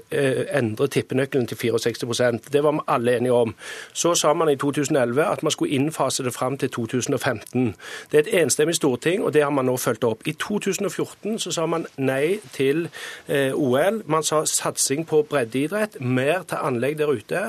[0.54, 3.54] endre tippenøkkelen til 64% Det var vi alle enige om.
[3.92, 7.74] Så sa man i 2011 at man skulle innfase det fram til 2015.
[8.12, 10.22] Det er et enstemmig storting, og det har man nå fulgt opp.
[10.26, 12.88] I 2014 så sa man nei til
[13.54, 14.02] OL.
[14.06, 17.42] Man sa satsing på breddeidrett, mer til anlegg anlegg der ute.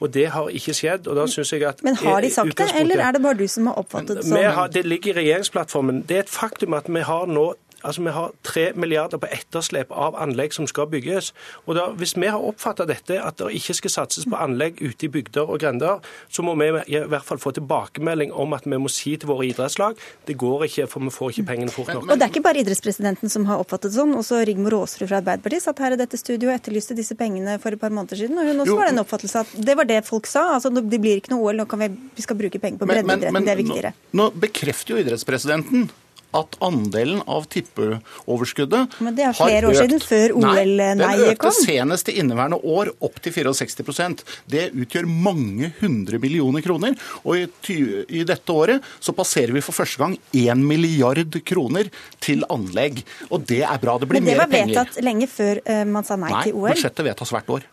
[0.00, 1.06] Og det har ikke skjedd.
[1.06, 1.82] og da synes jeg at...
[1.84, 4.72] Men har de sagt det, eller er det bare du som har oppfattet det sånn?
[4.72, 6.04] Det ligger i regjeringsplattformen.
[6.08, 7.52] Det er et faktum at vi har nå
[7.84, 11.32] Altså, Vi har tre milliarder på etterslep av anlegg som skal bygges.
[11.66, 15.06] Og da, Hvis vi har oppfatta dette, at det ikke skal satses på anlegg ute
[15.06, 16.00] i bygder og grender,
[16.30, 19.46] så må vi i hvert fall få tilbakemelding om at vi må si til våre
[19.46, 22.10] idrettslag det går ikke, for vi får ikke pengene fort nok.
[22.10, 24.14] Og Det er ikke bare idrettspresidenten som har oppfattet det sånn.
[24.18, 27.74] Også Rigmor Aasrud fra Arbeiderpartiet satt her i dette studioet og etterlyste disse pengene for
[27.76, 28.38] et par måneder siden.
[28.38, 30.54] Og hun også var den oppfattelse at det var det folk sa.
[30.56, 33.48] altså Det blir ikke noe OL, nå kan vi, vi skal bruke penger på breddeidretten.
[33.48, 33.94] Det er viktigere.
[34.12, 35.88] Nå, nå bekrefter jo idrettspresidenten
[36.36, 41.22] at andelen av tippeoverskuddet Men det er flere år siden, før OL-neiet kom?
[41.22, 46.96] Den økte senest i inneværende år opp til 64% Det utgjør mange hundre millioner kroner.
[47.24, 47.78] Og i,
[48.20, 51.88] i dette året så passerer vi for første gang 1 milliard kroner
[52.24, 53.02] til anlegg.
[53.32, 53.98] Og det er bra.
[53.98, 54.48] Det blir mer penger.
[54.48, 56.68] Men det var vedtatt lenge før uh, man sa nei, nei til OL?
[56.68, 57.68] Nei, budsjettet vedtas hvert år.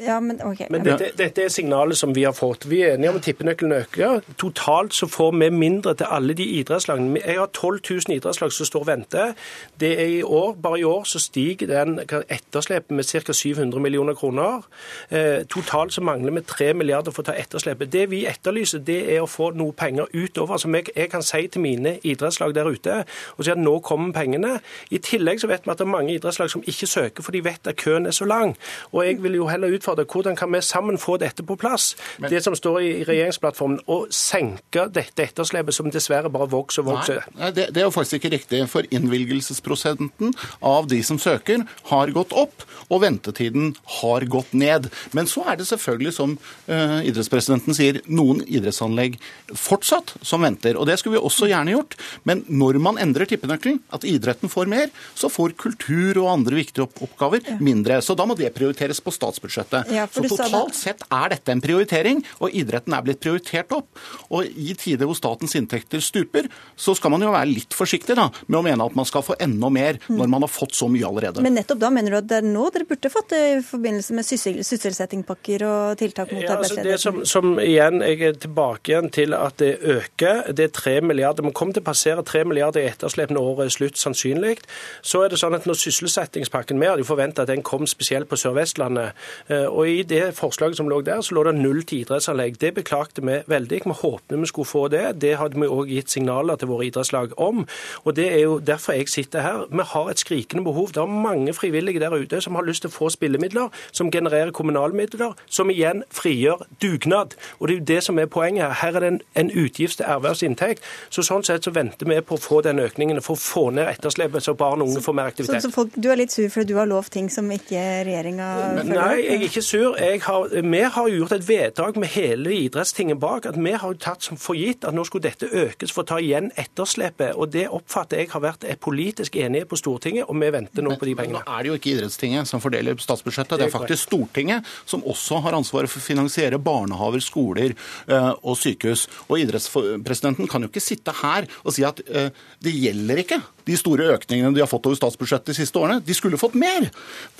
[0.00, 0.66] Ja, men, okay.
[0.70, 2.66] men dette, dette, er signalet som vi har fått.
[2.70, 4.20] Vi er enige om at tippenøkkelen øker.
[4.38, 7.20] Totalt så får vi mindre til alle de idrettslagene.
[7.26, 9.32] Jeg har 12 000 idrettslag som står og venter.
[9.80, 13.32] Det er i år, Bare i år så stiger den etterslepet med ca.
[13.32, 14.62] 700 millioner kroner.
[15.10, 17.92] Eh, totalt så mangler vi 3 milliarder for å ta etterslepet.
[17.92, 20.56] Det vi etterlyser, det er å få noe penger utover.
[20.56, 23.04] Som jeg, jeg kan si til mine idrettslag der ute
[23.36, 24.58] og si at nå kommer pengene.
[24.90, 27.44] I tillegg så vet vi at det er mange idrettslag som ikke søker, for de
[27.44, 28.56] vet at køen er så lang.
[28.92, 31.94] Og jeg vil jo heller ut utfordre hvordan kan vi sammen få dette på plass.
[32.18, 36.92] Men, det som står i regjeringsplattformen, å senke dette etterslepet som dessverre bare vokser og
[36.92, 37.24] vokser.
[37.38, 38.62] Nei, det, det er jo faktisk ikke riktig.
[38.70, 40.34] For innvilgelsesprosenten
[40.66, 44.90] av de som søker, har gått opp, og ventetiden har gått ned.
[45.16, 46.36] Men så er det selvfølgelig, som
[46.68, 49.18] uh, idrettspresidenten sier, noen idrettsanlegg
[49.56, 50.78] fortsatt som venter.
[50.78, 51.96] Og det skulle vi også gjerne gjort.
[52.28, 56.86] Men når man endrer tippenøkkelen, at idretten får mer, så får kultur og andre viktige
[56.86, 58.00] oppgaver mindre.
[58.04, 59.59] Så da må det prioriteres på statsbudsjettet.
[59.92, 63.88] Ja, så totalt sett er dette en prioritering, og idretten er blitt prioritert opp.
[64.30, 68.28] Og i tider hvor statens inntekter stuper, så skal man jo være litt forsiktig da,
[68.46, 71.06] med å mene at man skal få enda mer når man har fått så mye
[71.06, 71.44] allerede.
[71.44, 74.16] Men nettopp da mener du at det er nå dere burde fått det i forbindelse
[74.16, 79.10] med sysselsettingspakker og tiltak mot ja, altså det som, som, igjen, Jeg er tilbake igjen
[79.14, 80.42] til at det øker.
[80.56, 81.46] Det er 3 milliarder.
[81.46, 84.56] Man kommer til å passere 3 milliarder i etterslep når året er slutt, sannsynlig.
[85.02, 88.28] Så er det sånn at når sysselsettingspakken Vi hadde jo forventa at den kom spesielt
[88.30, 89.16] på Sør-Vestlandet.
[89.50, 92.60] Eh, og I det forslaget som lå der, så lå det null til idrettsanlegg.
[92.60, 93.80] Det beklagte vi veldig.
[93.84, 95.20] Vi håpet vi skulle få det.
[95.22, 97.66] Det hadde vi òg gitt signaler til våre idrettslag om.
[98.04, 99.66] Og Det er jo derfor jeg sitter her.
[99.70, 100.88] Vi har et skrikende behov.
[100.88, 104.50] Det er mange frivillige der ute som har lyst til å få spillemidler, som genererer
[104.50, 107.34] kommunalmidler, som igjen frigjør dugnad.
[107.58, 108.72] Og Det er jo det som er poenget her.
[108.72, 110.82] Her er det en, en utgift til ervervsinntekt.
[111.10, 113.86] Så Sånn sett så venter vi på å få den økningen, for å få ned
[113.86, 115.62] etterslepet, så barn og unge får mer aktivitet.
[115.62, 117.78] Så, så folk, Du er litt sur fordi du har lovt ting som ikke
[118.08, 118.48] regjeringa
[118.82, 119.39] følger opp?
[119.40, 119.94] Jeg ikke sur.
[119.96, 123.46] Har, vi har gjort et vedtak med hele idrettstinget bak.
[123.48, 126.18] at Vi har tatt som for gitt at nå skulle dette økes for å ta
[126.20, 127.32] igjen etterslepet.
[127.36, 131.08] og Det oppfatter jeg har vært politisk enighet på Stortinget, og vi venter nå på
[131.08, 131.40] de pengene.
[131.40, 135.04] Men Nå er det jo ikke idrettstinget som fordeler statsbudsjettet, det er faktisk Stortinget som
[135.08, 139.06] også har ansvaret for å finansiere barnehaver, skoler eh, og sykehus.
[139.30, 142.28] Og idrettspresidenten kan jo ikke sitte her og si at eh,
[142.60, 146.00] det gjelder ikke de store økningene de har fått over statsbudsjettet de siste årene.
[146.04, 146.88] De skulle fått mer.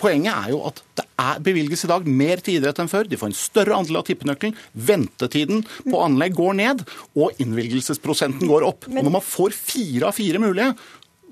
[0.00, 3.08] Poenget er jo at det er bevilges i dag mer til idrett enn før.
[3.10, 4.56] De får en større andel av tippenøkkelen.
[4.90, 6.84] Ventetiden på anlegg går ned,
[7.18, 8.88] og innvilgelsesprosenten går opp.
[8.90, 10.72] Og når man får fire av fire mulige,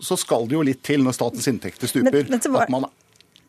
[0.04, 2.28] så skal det jo litt til når statens inntekter stuper.
[2.38, 2.88] At man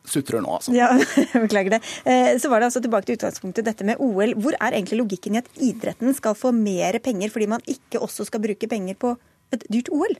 [0.09, 0.73] sutrer nå, altså.
[0.73, 0.89] Ja,
[1.45, 1.81] Beklager det.
[2.09, 4.33] Eh, så var det altså tilbake til utgangspunktet dette med OL.
[4.41, 8.25] Hvor er egentlig logikken i at idretten skal få mer penger fordi man ikke også
[8.29, 9.13] skal bruke penger på
[9.55, 10.13] et dyrt OL?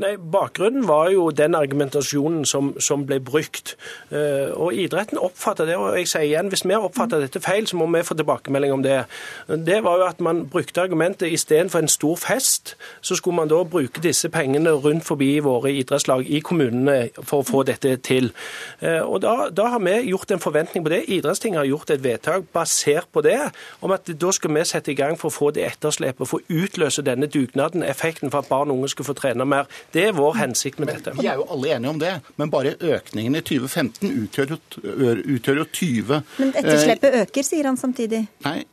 [0.00, 3.74] Nei, Bakgrunnen var jo den argumentasjonen som, som ble brukt.
[4.08, 7.76] Uh, og Idretten oppfatter det, og jeg sier igjen, hvis vi oppfatter dette feil, så
[7.76, 9.02] må vi få tilbakemelding om det.
[9.68, 12.74] Det var jo at man brukte argumentet istedenfor en stor fest,
[13.04, 17.48] så skulle man da bruke disse pengene rundt forbi våre idrettslag i kommunene for å
[17.50, 18.32] få dette til.
[18.80, 21.02] Uh, og da, da, har vi gjort en forventning på det.
[21.18, 23.38] Idrettstinget har gjort et vedtak basert på det,
[23.84, 26.64] om at da skal vi sette i gang for å få det etterslepet, for å
[26.64, 29.68] utløse denne dugnaden, effekten for at barn barn og unge skal få trene mer.
[29.92, 31.14] Det er vår hensikt med dette.
[31.18, 34.56] Vi er jo alle enige om det, men bare økningen i 2015 utgjør,
[35.36, 38.26] utgjør jo 20 Men etterslepet eh, øker, sier han samtidig.
[38.44, 38.64] Nei,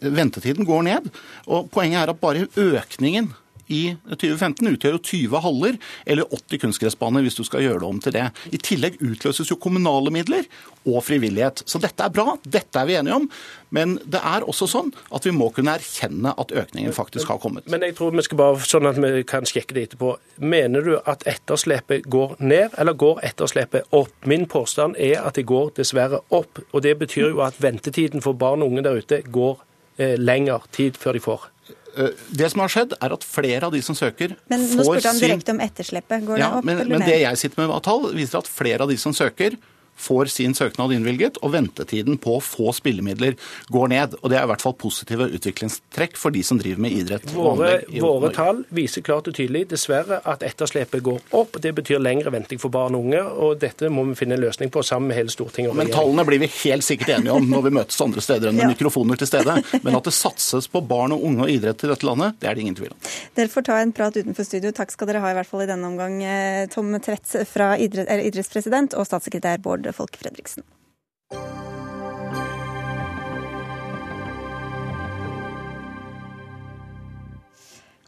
[0.00, 1.08] ventetiden går ned.
[1.46, 3.32] Og poenget er at bare økningen
[3.72, 8.00] i 2015 utgjør jo 20 haller eller 80 kunstgressbaner hvis du skal gjøre det om
[8.04, 8.26] til det.
[8.52, 10.48] I tillegg utløses jo kommunale midler
[10.84, 11.62] og frivillighet.
[11.68, 13.28] Så dette er bra, dette er vi enige om.
[13.74, 17.66] Men det er også sånn at vi må kunne erkjenne at økningen faktisk har kommet.
[17.72, 20.14] Men jeg tror vi skal bare sånn at vi kan sjekke det etterpå.
[20.44, 24.12] Mener du at etterslepet går ned, eller går etterslepet opp?
[24.28, 26.62] Min påstand er at det går dessverre opp.
[26.72, 29.58] Og det betyr jo at ventetiden for barn og unge der ute går
[29.98, 31.50] eh, lengre tid før de får.
[31.96, 34.76] Eh, det som har skjedd, er at flere av de som søker, men får sin
[34.76, 36.26] Men nå spurte han direkte om etterslepet.
[36.26, 37.04] Går ja, det opp men, eller ned?
[37.04, 39.58] Men det jeg sitter med av tall, viser at flere av de som søker,
[39.96, 43.36] får sin søknad innvilget, og ventetiden på å få spillemidler
[43.72, 44.16] går ned.
[44.22, 47.30] Og Det er i hvert fall positive utviklingstrekk for de som driver med idrett.
[47.34, 51.60] Våre, våre tall viser klart og tydelig dessverre at etterslepet går opp.
[51.62, 54.72] Det betyr lengre venting for barn og unge, og dette må vi finne en løsning
[54.74, 55.74] på sammen med hele Stortinget.
[55.78, 58.68] Men tallene blir vi helt sikkert enige om når vi møtes andre steder enn med
[58.68, 58.72] ja.
[58.74, 59.56] mikrofoner til stede.
[59.84, 62.56] Men at det satses på barn og unge og idrett i dette landet, det er
[62.56, 62.98] det ingen tvil om.
[63.38, 64.72] Dere får ta en prat utenfor studio.
[64.74, 66.20] Takk skal dere ha i hvert fall i denne omgang.
[66.24, 70.62] Eh, Tom Tvedt fra idrett, idrettspresident og statssekretær Bård Folk Fredriksen.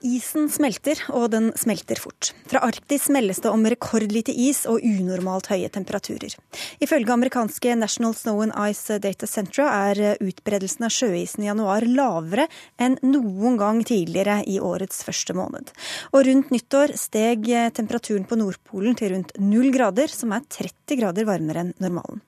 [0.06, 2.30] Isen smelter, og den smelter fort.
[2.46, 6.36] Fra Arktis meldes det om rekordlite is og unormalt høye temperaturer.
[6.82, 12.46] Ifølge amerikanske National Snow and Ice Data Centra er utbredelsen av sjøisen i januar lavere
[12.78, 15.74] enn noen gang tidligere i årets første måned.
[16.14, 21.26] Og rundt nyttår steg temperaturen på Nordpolen til rundt null grader, som er 30 grader
[21.28, 22.22] varmere enn normalen.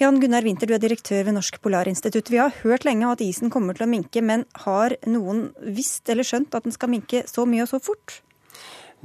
[0.00, 2.30] Jan Gunnar Winther, du er direktør ved Norsk Polarinstitutt.
[2.32, 6.26] Vi har hørt lenge at isen kommer til å minke, men har noen visst eller
[6.26, 8.20] skjønt at den skal minke så mye og så fort?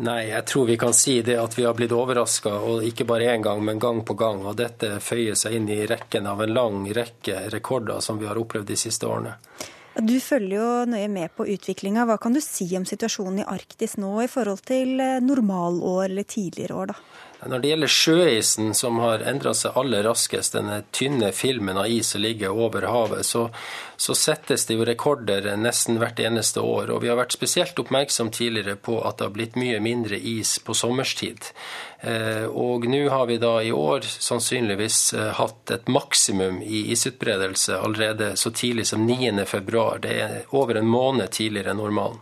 [0.02, 3.30] Nei, jeg tror vi kan si det at vi har blitt overraska, og ikke bare
[3.36, 4.42] én gang, men gang på gang.
[4.50, 8.40] Og dette føyer seg inn i rekken av en lang rekke rekorder som vi har
[8.42, 9.36] opplevd de siste årene.
[9.94, 12.08] Du følger jo nøye med på utviklinga.
[12.10, 16.26] Hva kan du si om situasjonen i Arktis nå i forhold til eh, normalår eller
[16.26, 16.98] tidligere år, da?
[17.50, 22.14] Når det gjelder sjøisen, som har endra seg aller raskest, denne tynne filmen av is
[22.14, 23.48] som ligger over havet, så,
[23.98, 26.92] så, settes det jo rekorder nesten hvert eneste år.
[26.94, 30.56] Og vi har vært spesielt oppmerksom tidligere på at det har blitt mye mindre is
[30.64, 31.52] på sommerstid.
[32.04, 37.80] Eh, og nå har vi da i år sannsynligvis eh, hatt et maksimum i isutbredelse
[37.80, 39.88] allerede så tidlig som 9.2.
[40.04, 42.22] Det er over en måned tidligere enn normalen.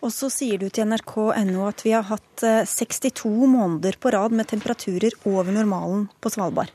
[0.00, 4.34] Og så sier du til nrk.no at vi har hatt 62 eh, måneder på rad
[4.36, 6.74] med temperaturer over normalen på Svalbard.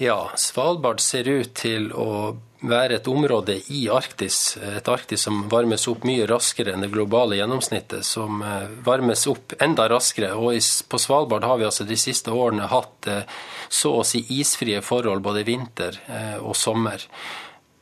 [0.00, 5.86] Ja, Svalbard ser ut til å være et område i Arktis, et Arktis som varmes
[5.88, 10.32] opp mye raskere enn det globale gjennomsnittet, som eh, varmes opp enda raskere.
[10.34, 10.56] Og
[10.90, 15.22] på Svalbard har vi altså de siste årene hatt eh, så å si isfrie forhold
[15.22, 16.00] både vinter
[16.42, 17.04] og sommer.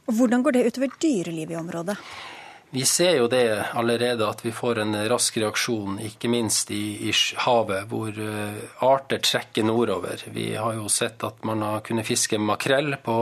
[0.04, 1.96] Hvordan går det utover dyrelivet i området?
[2.70, 7.12] Vi ser jo det allerede at vi får en rask reaksjon, ikke minst i, i
[7.40, 10.20] havet, hvor uh, arter trekker nordover.
[10.36, 13.14] Vi har jo sett at man har kunnet fiske makrell på,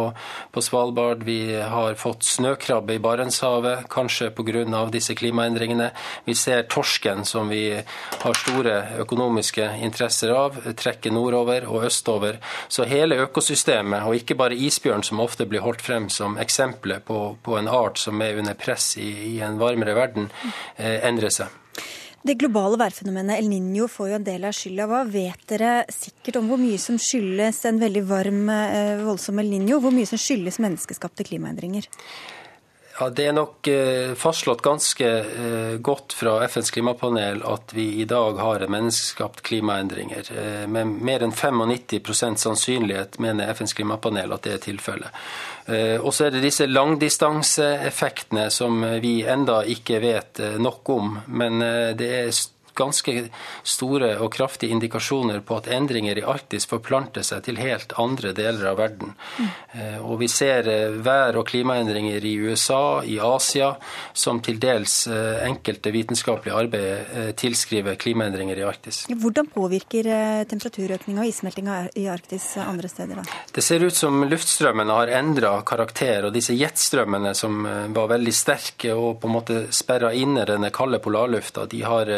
[0.51, 1.23] på Svalbard.
[1.23, 4.65] Vi har fått snøkrabbe i Barentshavet, kanskje pga.
[4.91, 5.93] disse klimaendringene.
[6.25, 7.79] Vi ser torsken, som vi
[8.25, 12.41] har store økonomiske interesser av, trekke nordover og østover.
[12.67, 17.37] Så hele økosystemet, og ikke bare isbjørn, som ofte blir holdt frem som eksempler på,
[17.47, 20.31] på en art som er under press i, i en varmere verden
[20.77, 21.53] eh, endrer seg.
[22.27, 24.89] Det globale værfenomenet El Niño får jo en del av skylda.
[24.91, 29.53] Hva vet dere sikkert om hvor mye som skyldes en veldig varm, eh, voldsom El
[29.53, 29.79] Niño?
[29.85, 31.87] Hvor mye som skyldes menneskeskapte klimaendringer?
[32.99, 35.09] Ja, Det er nok eh, fastslått ganske
[35.85, 40.31] godt fra FNs klimapanel at vi i dag har menneskeskapt klimaendringer.
[40.73, 45.13] Med mer enn 95% sannsynlighet mener FNs klimapanel at det er tilfellet.
[45.67, 51.17] Eh, og så er det disse langdistanseeffektene som vi enda ikke vet eh, nok om.
[51.27, 52.31] Men eh, det er
[52.77, 53.29] ganske
[53.67, 58.71] store og kraftige indikasjoner på at endringer i Arktis forplanter seg til helt andre deler
[58.73, 59.15] av verden.
[59.39, 59.49] Mm.
[60.07, 63.73] Og vi ser eh, vær- og klimaendringer i USA, i Asia,
[64.15, 69.05] som til dels eh, enkelte vitenskapelige arbeid tilskriver klimaendringer i Arktis.
[69.11, 70.09] Hvordan påvirker
[70.49, 73.21] temperaturøkninga og issmeltinga i Arktis andre steder?
[73.21, 73.41] da?
[73.53, 78.95] Det ser ut som luftstrømmene har endra karakter, og disse jetstrømmene som var veldig sterke
[78.95, 82.11] og på en måte sperra inne denne kalde polarlufta, de har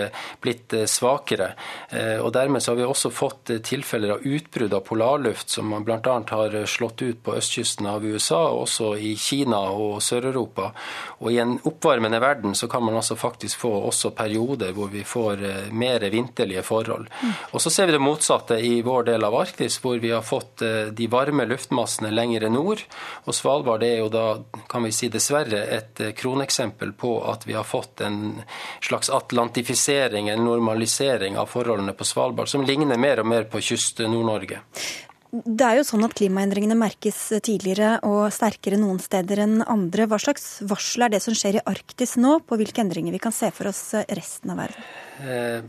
[0.42, 1.52] blitt blitt eh, svakere.
[1.90, 5.68] Eh, og Dermed så har vi også fått eh, tilfeller av utbrudd av polarluft, som
[5.68, 6.00] man bl.a.
[6.28, 10.72] har slått ut på østkysten av USA, og også i Kina og Sør-Europa.
[11.20, 15.04] Og I en oppvarmende verden så kan man altså faktisk få også perioder hvor vi
[15.04, 17.08] får mer vinterlige forhold.
[17.22, 17.32] Mm.
[17.52, 20.62] Og Så ser vi det motsatte i vår del av Arktis, hvor vi har fått
[20.94, 22.82] de varme luftmassene lengre nord.
[23.26, 24.24] Og Svalbard er jo da,
[24.70, 28.40] kan vi si dessverre, et kroneksempel på at vi har fått en
[28.84, 34.00] slags atlantifisering, en normalisering av forholdene på Svalbard, som ligner mer og mer på kyst
[34.04, 34.60] Nord-Norge.
[35.28, 40.06] Det er jo sånn at Klimaendringene merkes tidligere og sterkere noen steder enn andre.
[40.08, 43.34] Hva slags varsel er det som skjer i Arktis nå, på hvilke endringer vi kan
[43.36, 44.88] se for oss resten av verden?
[45.18, 45.62] Eh,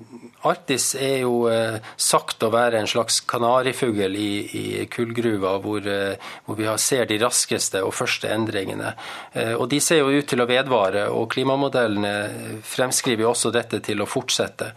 [0.45, 6.29] Arktis er jo eh, sagt å være en slags kanarifugl i, i kullgruva, hvor, eh,
[6.45, 8.93] hvor, vi ser de raskeste og første endringene.
[9.57, 14.01] Og De ser jo ut til å vedvare, og klimamodellene fremskriver jo også dette til
[14.01, 14.69] å fortsette.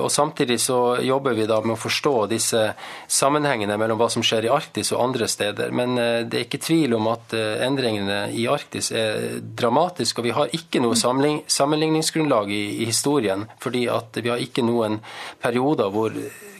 [0.00, 2.62] Og Samtidig så jobber vi da med å forstå disse
[3.06, 5.72] sammenhengene mellom hva som skjer i Arktis og andre steder.
[5.74, 10.54] Men det er ikke tvil om at endringene i Arktis er dramatiske, og vi har
[10.56, 13.46] ikke noe sammenligningsgrunnlag i, historien.
[13.60, 15.00] fordi at vi har ikke noen
[15.42, 16.14] perioder hvor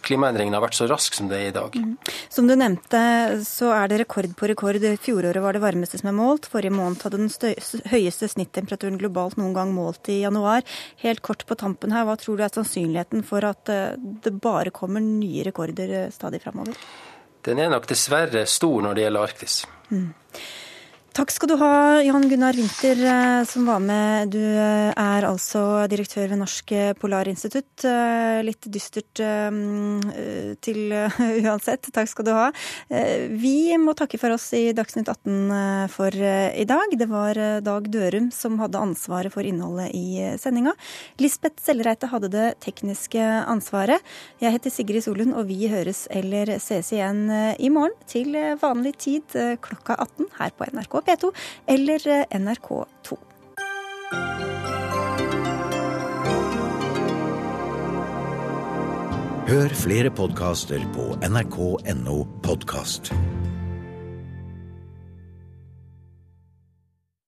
[0.05, 1.74] klimaendringene har vært så raske som det er i dag.
[1.74, 1.96] Mm.
[2.32, 3.01] Som du nevnte,
[3.46, 4.80] så er det rekord på rekord.
[5.05, 6.49] Fjoråret var det varmeste som er målt.
[6.51, 10.64] Forrige måned hadde den høyeste snittemperaturen globalt noen gang målt i januar.
[11.03, 14.74] Helt kort på tampen her, hva tror du er sannsynligheten for at eh, det bare
[14.74, 16.78] kommer nye rekorder eh, stadig framover?
[17.47, 19.66] Den er nok dessverre stor når det gjelder Arktis.
[19.89, 20.09] Mm.
[21.18, 24.28] Takk skal du ha, Jan Gunnar Winther, eh, som var med.
[24.30, 27.82] Du eh, er altså direktør ved Norsk Polarinstitutt.
[27.82, 30.94] Eh, litt dystert til
[31.42, 31.88] uansett.
[31.90, 32.44] Takk skal du ha.
[33.34, 36.94] Vi må takke for oss i Dagsnytt 18 for i dag.
[37.00, 40.76] Det var Dag Dørum som hadde ansvaret for innholdet i sendinga.
[41.18, 44.06] Lisbeth Sellreite hadde det tekniske ansvaret.
[44.38, 47.26] Jeg heter Sigrid Solund, og vi høres eller sees igjen
[47.58, 51.07] i morgen til vanlig tid klokka 18 her på NRK P2
[51.66, 53.18] eller eh, NRK2.
[59.48, 63.12] Hør flere podkaster på nrk.no podkast.